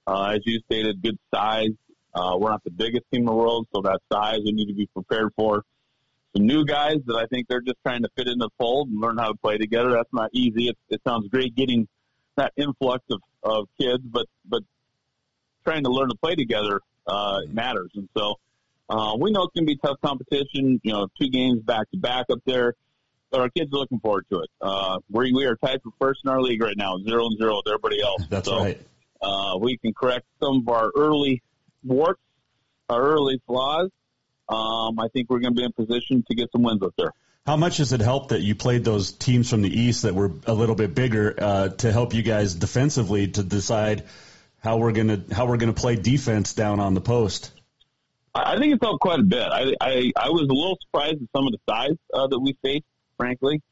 [0.06, 1.70] Uh, as you stated, good size.
[2.14, 4.74] Uh, we're not the biggest team in the world, so that size we need to
[4.74, 5.64] be prepared for.
[6.36, 9.00] Some new guys that I think they're just trying to fit in the fold and
[9.00, 9.92] learn how to play together.
[9.92, 10.68] That's not easy.
[10.68, 11.88] It, it sounds great getting
[12.36, 14.62] that influx of, of kids, but but
[15.64, 17.90] trying to learn to play together uh, matters.
[17.94, 18.36] And so
[18.88, 20.80] uh, we know it's going to be tough competition.
[20.82, 22.74] You know, two games back to back up there
[23.32, 24.50] but our kids are looking forward to it.
[24.60, 27.56] Uh, we we are tied for first in our league right now, zero and zero
[27.56, 28.24] with everybody else.
[28.30, 28.80] That's so, right.
[29.20, 31.42] Uh, we can correct some of our early
[31.84, 32.20] warts,
[32.88, 33.90] our early flaws.
[34.48, 37.12] Um, I think we're going to be in position to get some wins up there.
[37.46, 40.32] How much has it helped that you played those teams from the East that were
[40.46, 44.04] a little bit bigger uh, to help you guys defensively to decide
[44.60, 47.50] how we're gonna how we're gonna play defense down on the post?
[48.32, 49.42] I think it's helped quite a bit.
[49.42, 52.56] I I, I was a little surprised at some of the size uh, that we
[52.62, 52.84] faced
[53.22, 53.62] frankly.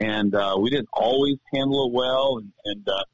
[0.00, 2.38] And uh, we didn't always handle it well.
[2.38, 3.04] And, and uh,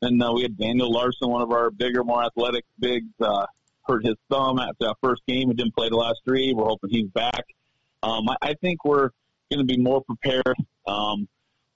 [0.00, 3.46] then uh, we had Daniel Larson, one of our bigger, more athletic bigs, uh,
[3.86, 5.48] hurt his thumb after that first game.
[5.48, 6.52] He didn't play the last three.
[6.52, 7.44] We're hoping he's back.
[8.02, 9.10] Um, I, I think we're
[9.50, 10.56] going to be more prepared.
[10.86, 11.28] Um,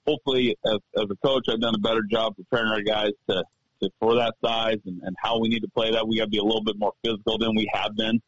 [0.05, 3.43] hopefully, as, as a coach, I've done a better job preparing our guys to,
[3.81, 6.07] to for that size and, and how we need to play that.
[6.07, 8.21] We got to be a little bit more physical than we have been,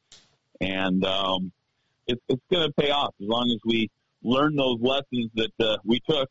[0.59, 1.51] and um,
[2.07, 3.89] it's it's going to pay off as long as we
[4.23, 6.29] learn those lessons that uh, we took.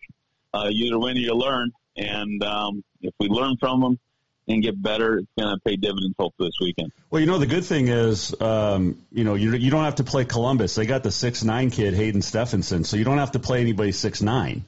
[0.52, 3.98] Uh, you either win or you learn, and um, if we learn from them
[4.50, 6.92] and get better, it's going to pay dividends hopefully this weekend.
[7.10, 10.04] Well, you know the good thing is, um, you know, you you don't have to
[10.04, 10.74] play Columbus.
[10.74, 13.92] They got the six nine kid Hayden Stephenson, so you don't have to play anybody
[13.92, 14.64] six nine.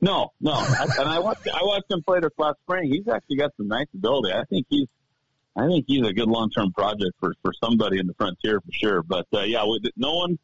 [0.00, 2.90] No, no, I, and I watched I watched him play this last spring.
[2.90, 4.32] He's actually got some nice ability.
[4.32, 4.86] I think he's
[5.56, 8.72] I think he's a good long term project for for somebody in the frontier for
[8.72, 9.02] sure.
[9.02, 10.38] But uh, yeah, with, no one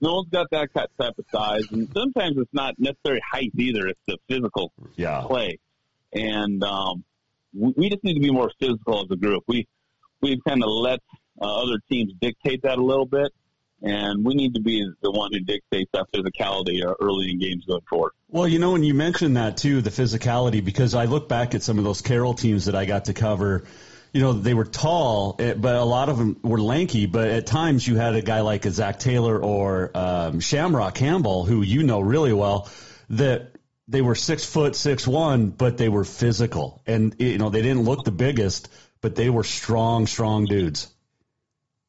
[0.00, 3.88] no one's got that type of size, and sometimes it's not necessarily height either.
[3.88, 5.22] It's the physical yeah.
[5.26, 5.58] play,
[6.12, 7.04] and um,
[7.54, 9.44] we, just need to be more physical as a group.
[9.46, 9.66] We
[10.20, 11.00] we've kind of let
[11.40, 13.32] uh, other teams dictate that a little bit,
[13.82, 17.64] and we need to be the one who dictates that physicality uh, early in games
[17.64, 18.12] going forward.
[18.28, 21.62] Well, you know, when you mentioned that too, the physicality, because I look back at
[21.62, 23.64] some of those Carroll teams that I got to cover
[24.12, 27.06] you know, they were tall, eh, but a lot of them were lanky.
[27.06, 31.44] But at times you had a guy like a Zach Taylor or um, Shamrock Campbell,
[31.44, 32.68] who you know really well,
[33.10, 33.52] that
[33.88, 37.84] they were six foot six one, but they were physical, and you know they didn't
[37.84, 38.68] look the biggest,
[39.00, 40.92] but they were strong, strong dudes.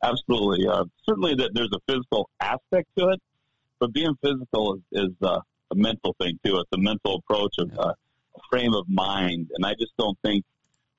[0.02, 3.22] Absolutely, uh, certainly that there's a physical aspect to it,
[3.80, 5.40] but being physical is, is uh,
[5.72, 6.58] a mental thing too.
[6.58, 7.94] It's a mental approach of uh,
[8.36, 10.46] a frame of mind, and I just don't think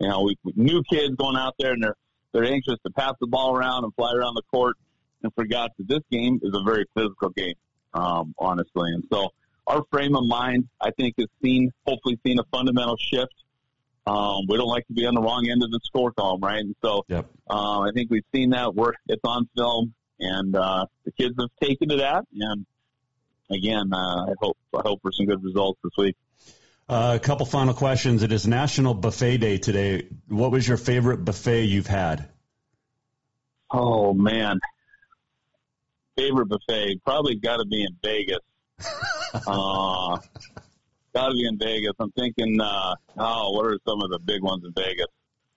[0.00, 1.96] you know, we, new kids going out there and they're
[2.32, 4.76] they're anxious to pass the ball around and fly around the court,
[5.22, 7.54] and forgot that this game is a very physical game,
[7.92, 8.92] um, honestly.
[8.92, 9.30] And so
[9.66, 13.34] our frame of mind, I think, has seen hopefully seen a fundamental shift.
[14.06, 16.60] Um, we don't like to be on the wrong end of the score column, right?
[16.60, 17.26] And so yep.
[17.48, 18.74] uh, I think we've seen that.
[18.74, 22.24] We're it's on film, and uh, the kids have taken to that.
[22.34, 22.66] And
[23.50, 26.16] again, uh, I hope I hope for some good results this week.
[26.88, 28.24] Uh, a couple final questions.
[28.24, 30.08] It is National Buffet Day today.
[30.26, 32.28] What was your favorite buffet you've had?
[33.70, 34.58] Oh man,
[36.16, 38.40] favorite buffet probably got to be in Vegas.
[39.34, 40.18] Uh,
[41.14, 41.92] got to be in Vegas.
[41.98, 45.06] I'm thinking, uh, oh, what are some of the big ones in Vegas?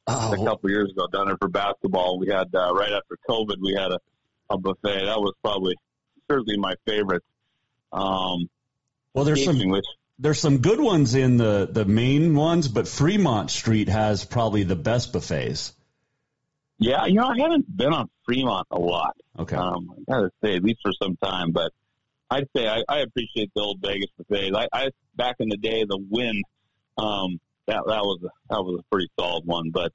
[0.08, 0.34] Oh.
[0.34, 3.74] A couple years ago, down there for basketball, we had uh, right after COVID, we
[3.74, 4.00] had a,
[4.50, 5.06] a buffet.
[5.06, 5.76] That was probably
[6.30, 7.24] certainly my favorite.
[7.92, 8.50] Um,
[9.14, 9.58] well, there's some.
[9.70, 9.86] Which,
[10.20, 14.76] there's some good ones in the, the main ones, but Fremont Street has probably the
[14.76, 15.74] best buffets.
[16.80, 19.16] Yeah, you know, I haven't been on Fremont a lot.
[19.40, 19.56] Okay.
[19.56, 21.72] Um, I gotta say, at least for some time, but
[22.34, 24.56] I'd say I, I appreciate the old Vegas buffets.
[24.56, 26.42] I, I back in the day, the Wynn
[26.98, 29.92] um, that that was a, that was a pretty solid one, but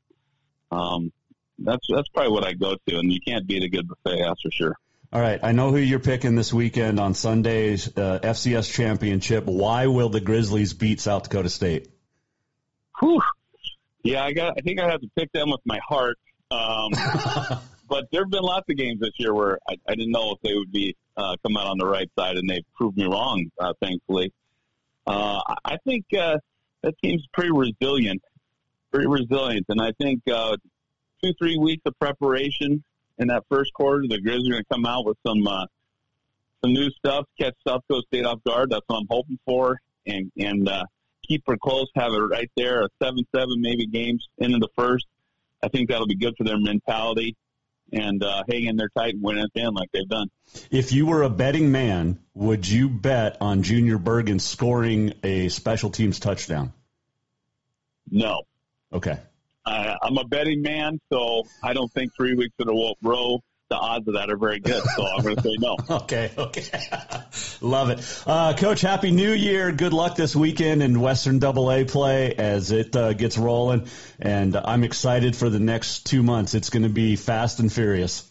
[0.71, 1.13] um,
[1.59, 4.41] that's that's probably what I go to, and you can't beat a good buffet, that's
[4.41, 4.77] for sure.
[5.13, 9.47] All right, I know who you're picking this weekend on Sunday's uh, FCS championship.
[9.47, 11.89] Why will the Grizzlies beat South Dakota State?
[13.01, 13.21] Whew.
[14.05, 14.55] Yeah, I got.
[14.59, 16.19] I think I have to pick them with my heart.
[16.51, 16.93] Um,
[17.89, 20.41] but there have been lots of games this year where I, I didn't know if
[20.43, 23.51] they would be uh, come out on the right side, and they proved me wrong.
[23.59, 24.33] Uh, thankfully,
[25.07, 26.39] uh, I think uh,
[26.83, 28.23] that team's pretty resilient.
[28.93, 29.67] very resilient.
[29.69, 30.57] And I think uh,
[31.23, 32.83] two, three weeks of preparation
[33.19, 35.67] in that first quarter, the Grizz are going to come out with some uh,
[36.63, 38.71] some new stuff, catch South Dakota State off guard.
[38.71, 40.85] That's what I'm hoping for, and and uh,
[41.27, 45.07] keep her close, have it right there, a seven-seven maybe games into the first.
[45.63, 47.37] I think that'll be good for their mentality
[47.93, 50.29] and uh, hang in there tight and win at the end like they've done.
[50.71, 55.91] If you were a betting man, would you bet on Junior Bergen scoring a special
[55.91, 56.73] teams touchdown?
[58.11, 58.43] No.
[58.93, 59.19] Okay.
[59.65, 63.77] Uh, I'm a betting man, so I don't think three weeks in a row the
[63.77, 64.83] odds of that are very good.
[64.83, 65.77] So I'm going to say no.
[65.91, 66.81] okay, okay.
[67.61, 68.23] Love it.
[68.27, 69.73] Uh, Coach, Happy New Year.
[69.73, 73.87] Good luck this weekend in Western Double A play as it uh, gets rolling.
[74.19, 76.55] And I'm excited for the next two months.
[76.55, 78.31] It's going to be fast and furious.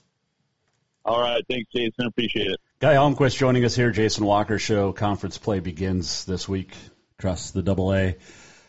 [1.06, 1.44] All right.
[1.48, 2.08] Thanks, Jason.
[2.08, 2.60] Appreciate it.
[2.80, 3.92] Guy Almquist joining us here.
[3.92, 4.92] Jason Walker Show.
[4.92, 6.74] Conference play begins this week
[7.20, 8.16] across the Double A.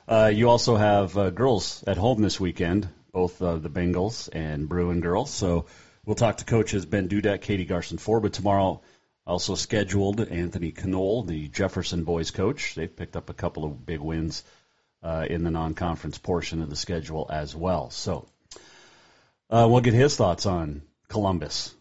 [0.07, 4.69] Uh, you also have uh, girls at home this weekend, both uh, the Bengals and
[4.69, 5.31] Bruin girls.
[5.31, 5.67] So
[6.09, 8.81] We'll talk to coaches Ben Dudek, Katie Garson But tomorrow.
[9.27, 12.75] Also scheduled Anthony Knoll, the Jefferson boys coach.
[12.75, 14.43] They've picked up a couple of big wins
[15.03, 17.91] uh, in the non-conference portion of the schedule as well.
[17.91, 18.27] So
[19.51, 21.75] uh, we'll get his thoughts on Columbus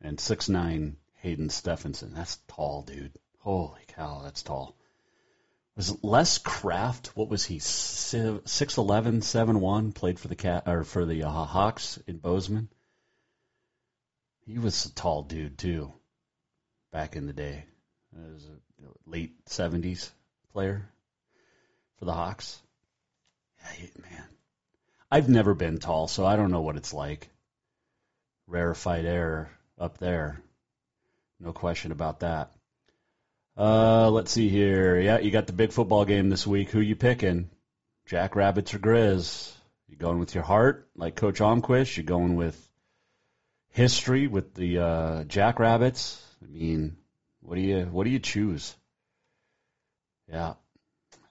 [0.00, 2.12] and six nine Hayden Stephenson.
[2.14, 3.18] That's tall, dude.
[3.40, 4.76] Holy cow, that's tall.
[5.76, 7.16] Was Les Craft?
[7.16, 7.58] What was he?
[7.58, 9.90] Six eleven, seven one.
[9.90, 12.68] Played for the cat or for the uh, Hawks in Bozeman.
[14.46, 15.92] He was a tall dude too,
[16.92, 17.64] back in the day.
[18.14, 20.10] He was a late seventies
[20.52, 20.88] player
[21.98, 22.60] for the Hawks.
[23.80, 24.24] Yeah, man,
[25.10, 27.28] I've never been tall, so I don't know what it's like.
[28.46, 30.40] Rarefied air up there,
[31.40, 32.52] no question about that.
[33.56, 35.00] Uh, let's see here.
[35.00, 36.70] Yeah, you got the big football game this week.
[36.70, 37.50] Who you picking?
[38.06, 39.52] Jack Rabbits or Grizz?
[39.88, 41.96] You going with your heart, like Coach Almquist?
[41.96, 42.65] You going with
[43.76, 46.18] history with the uh, Jackrabbits.
[46.42, 46.96] I mean,
[47.42, 48.74] what do you what do you choose?
[50.32, 50.54] Yeah,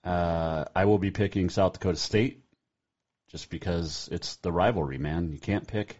[0.04, 2.44] uh, I will be picking South Dakota State
[3.32, 5.32] just because it's the rivalry, man.
[5.32, 6.00] You can't pick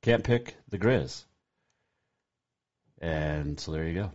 [0.00, 1.22] can't pick the Grizz,
[3.00, 4.10] and so there you go.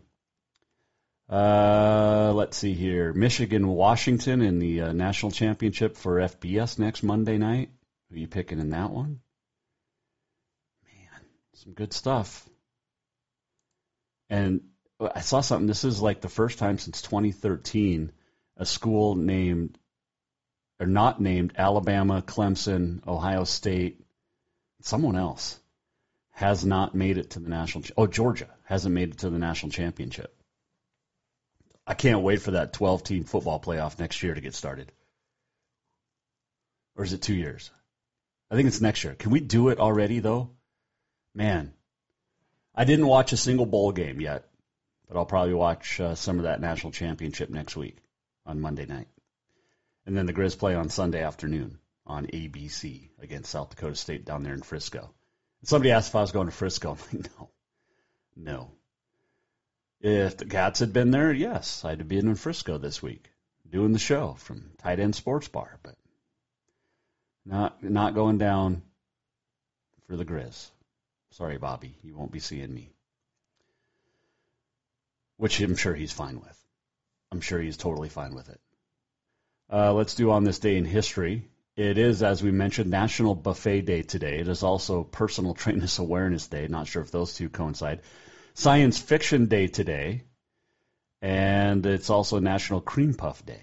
[1.34, 3.14] Uh, let's see here.
[3.14, 7.70] Michigan, Washington in the uh, national championship for FBS next Monday night.
[8.10, 9.20] Who are you picking in that one?
[11.64, 12.48] Some good stuff.
[14.30, 14.62] And
[15.00, 15.68] I saw something.
[15.68, 18.14] This is like the first time since 2013
[18.56, 19.78] a school named
[20.80, 24.02] or not named Alabama, Clemson, Ohio State,
[24.82, 25.60] someone else
[26.32, 27.84] has not made it to the national.
[27.98, 30.34] Oh, Georgia hasn't made it to the national championship.
[31.86, 34.94] I can't wait for that 12 team football playoff next year to get started.
[36.96, 37.70] Or is it two years?
[38.50, 39.16] I think it's next year.
[39.16, 40.52] Can we do it already, though?
[41.34, 41.74] Man,
[42.76, 44.46] I didn't watch a single bowl game yet,
[45.08, 47.98] but I'll probably watch uh, some of that national championship next week
[48.46, 49.08] on Monday night.
[50.06, 54.44] And then the Grizz play on Sunday afternoon on ABC against South Dakota State down
[54.44, 55.14] there in Frisco.
[55.64, 56.92] Somebody asked if I was going to Frisco.
[56.92, 57.50] I'm like, no,
[58.36, 58.72] no.
[60.02, 63.30] If the Cats had been there, yes, I'd have been in Frisco this week
[63.70, 65.96] doing the show from Tight End Sports Bar, but
[67.46, 68.82] not not going down
[70.08, 70.70] for the Grizz.
[71.32, 72.92] Sorry, Bobby, you won't be seeing me.
[75.38, 76.66] Which I'm sure he's fine with.
[77.32, 78.60] I'm sure he's totally fine with it.
[79.72, 81.48] Uh, let's do on this day in history.
[81.76, 84.40] It is, as we mentioned, National Buffet Day today.
[84.40, 86.68] It is also Personal Trainers Awareness Day.
[86.68, 88.02] Not sure if those two coincide.
[88.54, 90.24] Science Fiction Day today.
[91.22, 93.62] And it's also National Cream Puff Day.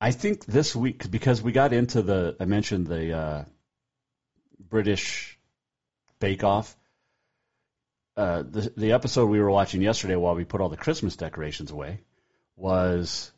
[0.00, 3.44] I think this week, because we got into the, I mentioned the uh,
[4.58, 5.38] British
[6.18, 6.76] Bake Off.
[8.16, 11.70] Uh, the the episode we were watching yesterday while we put all the Christmas decorations
[11.70, 12.00] away
[12.56, 13.30] was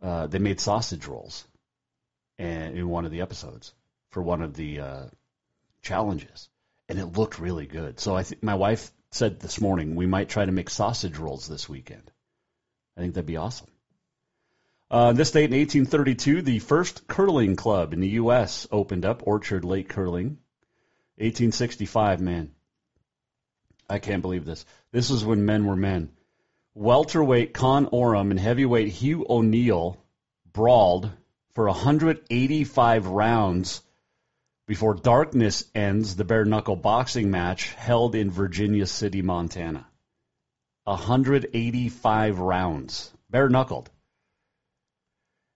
[0.00, 1.44] uh, they made sausage rolls,
[2.38, 3.74] and in one of the episodes
[4.10, 5.04] for one of the uh,
[5.82, 6.48] challenges,
[6.88, 7.98] and it looked really good.
[7.98, 11.48] So I think my wife said this morning we might try to make sausage rolls
[11.48, 12.10] this weekend.
[12.96, 13.68] I think that'd be awesome.
[14.88, 18.68] Uh, this date in 1832, the first curling club in the U.S.
[18.70, 20.38] opened up, Orchard Lake Curling.
[21.18, 22.52] 1865, man.
[23.88, 24.64] I can't believe this.
[24.92, 26.10] This is when men were men.
[26.74, 29.96] Welterweight Con Orem and heavyweight Hugh O'Neill
[30.52, 31.10] brawled
[31.54, 33.82] for 185 rounds
[34.66, 39.86] before darkness ends the bare knuckle boxing match held in Virginia City, Montana.
[40.84, 43.90] 185 rounds, bare knuckled.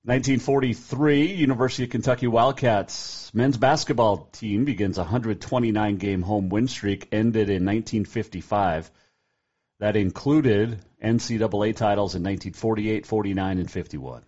[0.02, 7.08] 1943, University of Kentucky Wildcats men's basketball team begins a 129 game home win streak,
[7.12, 8.90] ended in 1955.
[9.78, 14.22] That included NCAA titles in 1948, 49, and 51.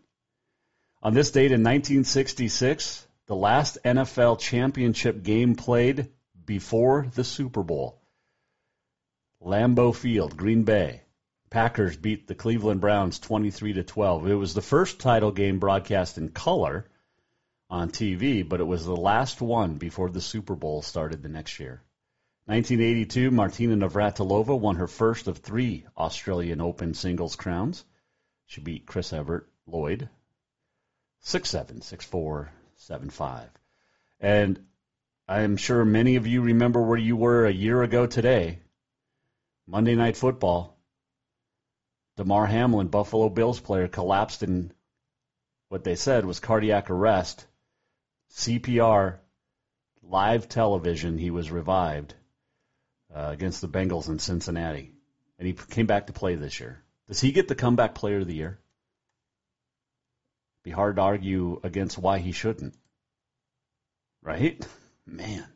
[1.03, 6.09] On this date in 1966, the last NFL championship game played
[6.45, 7.99] before the Super Bowl.
[9.43, 11.02] Lambeau Field, Green Bay.
[11.53, 14.27] Packers beat the Cleveland Browns 23 to 12.
[14.27, 16.87] It was the first title game broadcast in color
[17.69, 21.61] on TV, but it was the last one before the Super Bowl started the next
[21.61, 21.83] year.
[22.47, 27.85] 1982, Martina Navratilova won her first of three Australian Open singles crowns.
[28.47, 30.09] She beat Chris Evert Lloyd
[31.23, 32.49] 6-7, 6-4,
[32.79, 33.49] 7-5.
[34.21, 34.65] And
[35.29, 38.61] I'm sure many of you remember where you were a year ago today.
[39.67, 40.72] Monday Night Football.
[42.17, 44.73] Damar Hamlin, Buffalo Bills player, collapsed in
[45.69, 47.47] what they said was cardiac arrest.
[48.33, 49.19] CPR,
[50.03, 52.15] live television, he was revived
[53.15, 54.93] uh, against the Bengals in Cincinnati.
[55.39, 56.83] And he came back to play this year.
[57.09, 58.59] Does he get the comeback player of the year?
[60.63, 62.75] Be hard to argue against why he shouldn't.
[64.23, 64.65] Right?
[65.07, 65.47] Man.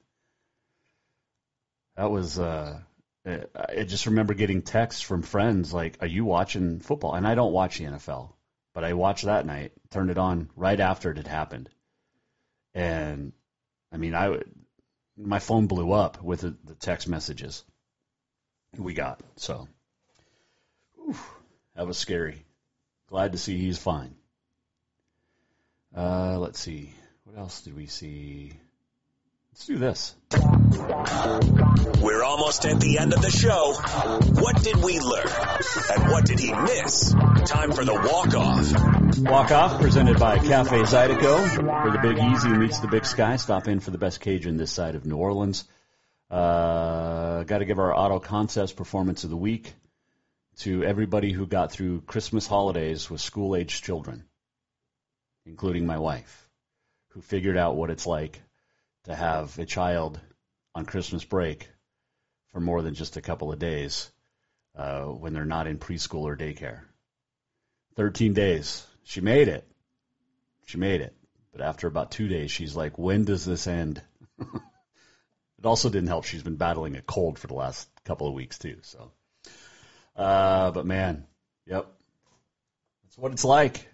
[1.96, 2.80] That was uh,
[3.26, 7.52] I just remember getting texts from friends like, "Are you watching football?" And I don't
[7.52, 8.32] watch the NFL,
[8.72, 11.68] but I watched that night, turned it on right after it had happened,
[12.72, 13.32] and
[13.92, 14.52] I mean, I would,
[15.16, 17.64] my phone blew up with the, the text messages
[18.76, 19.20] we got.
[19.36, 19.66] So
[21.74, 22.44] that was scary.
[23.08, 24.14] Glad to see he's fine.
[25.96, 26.92] Uh, let's see,
[27.24, 28.52] what else did we see?
[29.56, 30.14] Let's do this.
[32.02, 33.72] We're almost at the end of the show.
[34.42, 35.26] What did we learn?
[35.94, 37.12] And what did he miss?
[37.46, 39.18] Time for the walk-off.
[39.18, 41.82] Walk-off presented by Cafe Zydeco.
[41.82, 43.36] Where the Big Easy meets the Big Sky.
[43.36, 45.64] Stop in for the best Cajun this side of New Orleans.
[46.30, 49.72] Uh, Got to give our Auto Concepts Performance of the Week
[50.58, 54.26] to everybody who got through Christmas holidays with school-aged children,
[55.46, 56.46] including my wife,
[57.12, 58.42] who figured out what it's like
[59.06, 60.20] to have a child
[60.74, 61.68] on Christmas break
[62.52, 64.10] for more than just a couple of days
[64.76, 66.80] uh, when they're not in preschool or daycare.
[67.96, 68.86] 13 days.
[69.04, 69.66] She made it.
[70.66, 71.14] She made it.
[71.52, 74.02] But after about two days, she's like, when does this end?
[74.40, 76.24] it also didn't help.
[76.24, 78.78] She's been battling a cold for the last couple of weeks, too.
[78.82, 79.12] So,
[80.16, 81.26] uh, but man,
[81.64, 81.86] yep.
[83.04, 83.88] That's what it's like.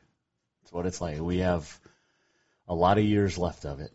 [0.63, 1.21] That's what it's like.
[1.21, 1.79] We have
[2.67, 3.93] a lot of years left of it.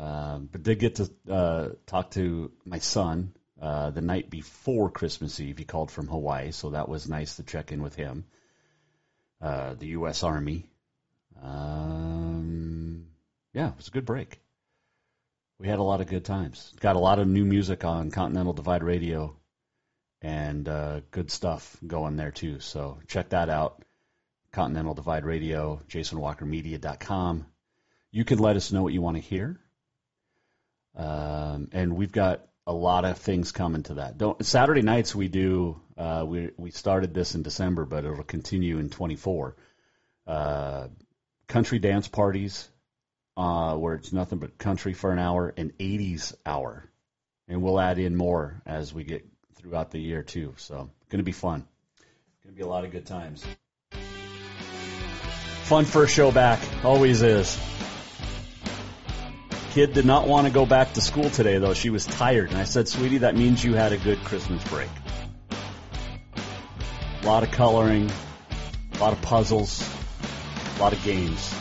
[0.00, 5.38] Um, but did get to uh, talk to my son uh, the night before Christmas
[5.38, 5.58] Eve.
[5.58, 8.24] He called from Hawaii, so that was nice to check in with him.
[9.42, 10.22] Uh, the U.S.
[10.22, 10.70] Army.
[11.42, 13.08] Um,
[13.52, 14.40] yeah, it was a good break.
[15.58, 16.72] We had a lot of good times.
[16.80, 19.36] Got a lot of new music on Continental Divide Radio
[20.22, 22.60] and uh, good stuff going there too.
[22.60, 23.84] So check that out.
[24.52, 27.46] Continental Divide Radio, JasonWalkerMedia.com.
[28.10, 29.60] You can let us know what you want to hear.
[30.96, 34.18] Um, and we've got a lot of things coming to that.
[34.18, 35.80] Don't, Saturday nights we do.
[35.96, 39.56] Uh, we we started this in December, but it'll continue in 24.
[40.26, 40.88] Uh,
[41.48, 42.68] country dance parties,
[43.36, 46.88] uh, where it's nothing but country for an hour, and 80s hour,
[47.48, 49.26] and we'll add in more as we get
[49.56, 50.54] throughout the year too.
[50.56, 51.66] So going to be fun.
[52.44, 53.44] Going to be a lot of good times.
[55.64, 57.58] Fun first show back, always is.
[59.70, 61.74] Kid did not want to go back to school today, though.
[61.74, 62.50] She was tired.
[62.50, 64.88] And I said, sweetie, that means you had a good Christmas break.
[67.22, 68.10] A lot of coloring,
[68.94, 69.88] a lot of puzzles,
[70.76, 71.54] a lot of games,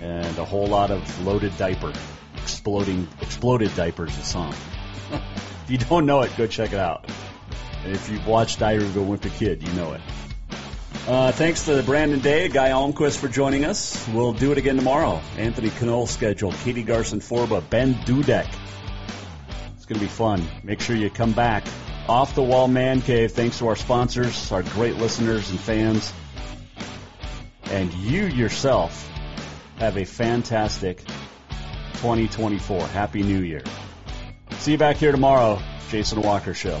[0.00, 1.92] and a whole lot of loaded diaper.
[2.36, 4.54] Exploding, exploded diapers, the song.
[5.12, 7.10] if you don't know it, go check it out.
[7.82, 10.00] And if you've watched Diary of a Wimpy Kid, you know it.
[11.06, 14.06] Uh, thanks to Brandon Day, Guy Almquist for joining us.
[14.08, 15.20] We'll do it again tomorrow.
[15.38, 18.46] Anthony Knoll scheduled, Katie Garson Forba, Ben Dudek.
[19.74, 20.46] It's going to be fun.
[20.62, 21.66] Make sure you come back.
[22.06, 26.12] Off the Wall Man Cave, thanks to our sponsors, our great listeners and fans.
[27.64, 29.08] And you yourself
[29.78, 30.98] have a fantastic
[31.94, 32.86] 2024.
[32.88, 33.62] Happy New Year.
[34.58, 35.60] See you back here tomorrow.
[35.88, 36.80] Jason Walker Show.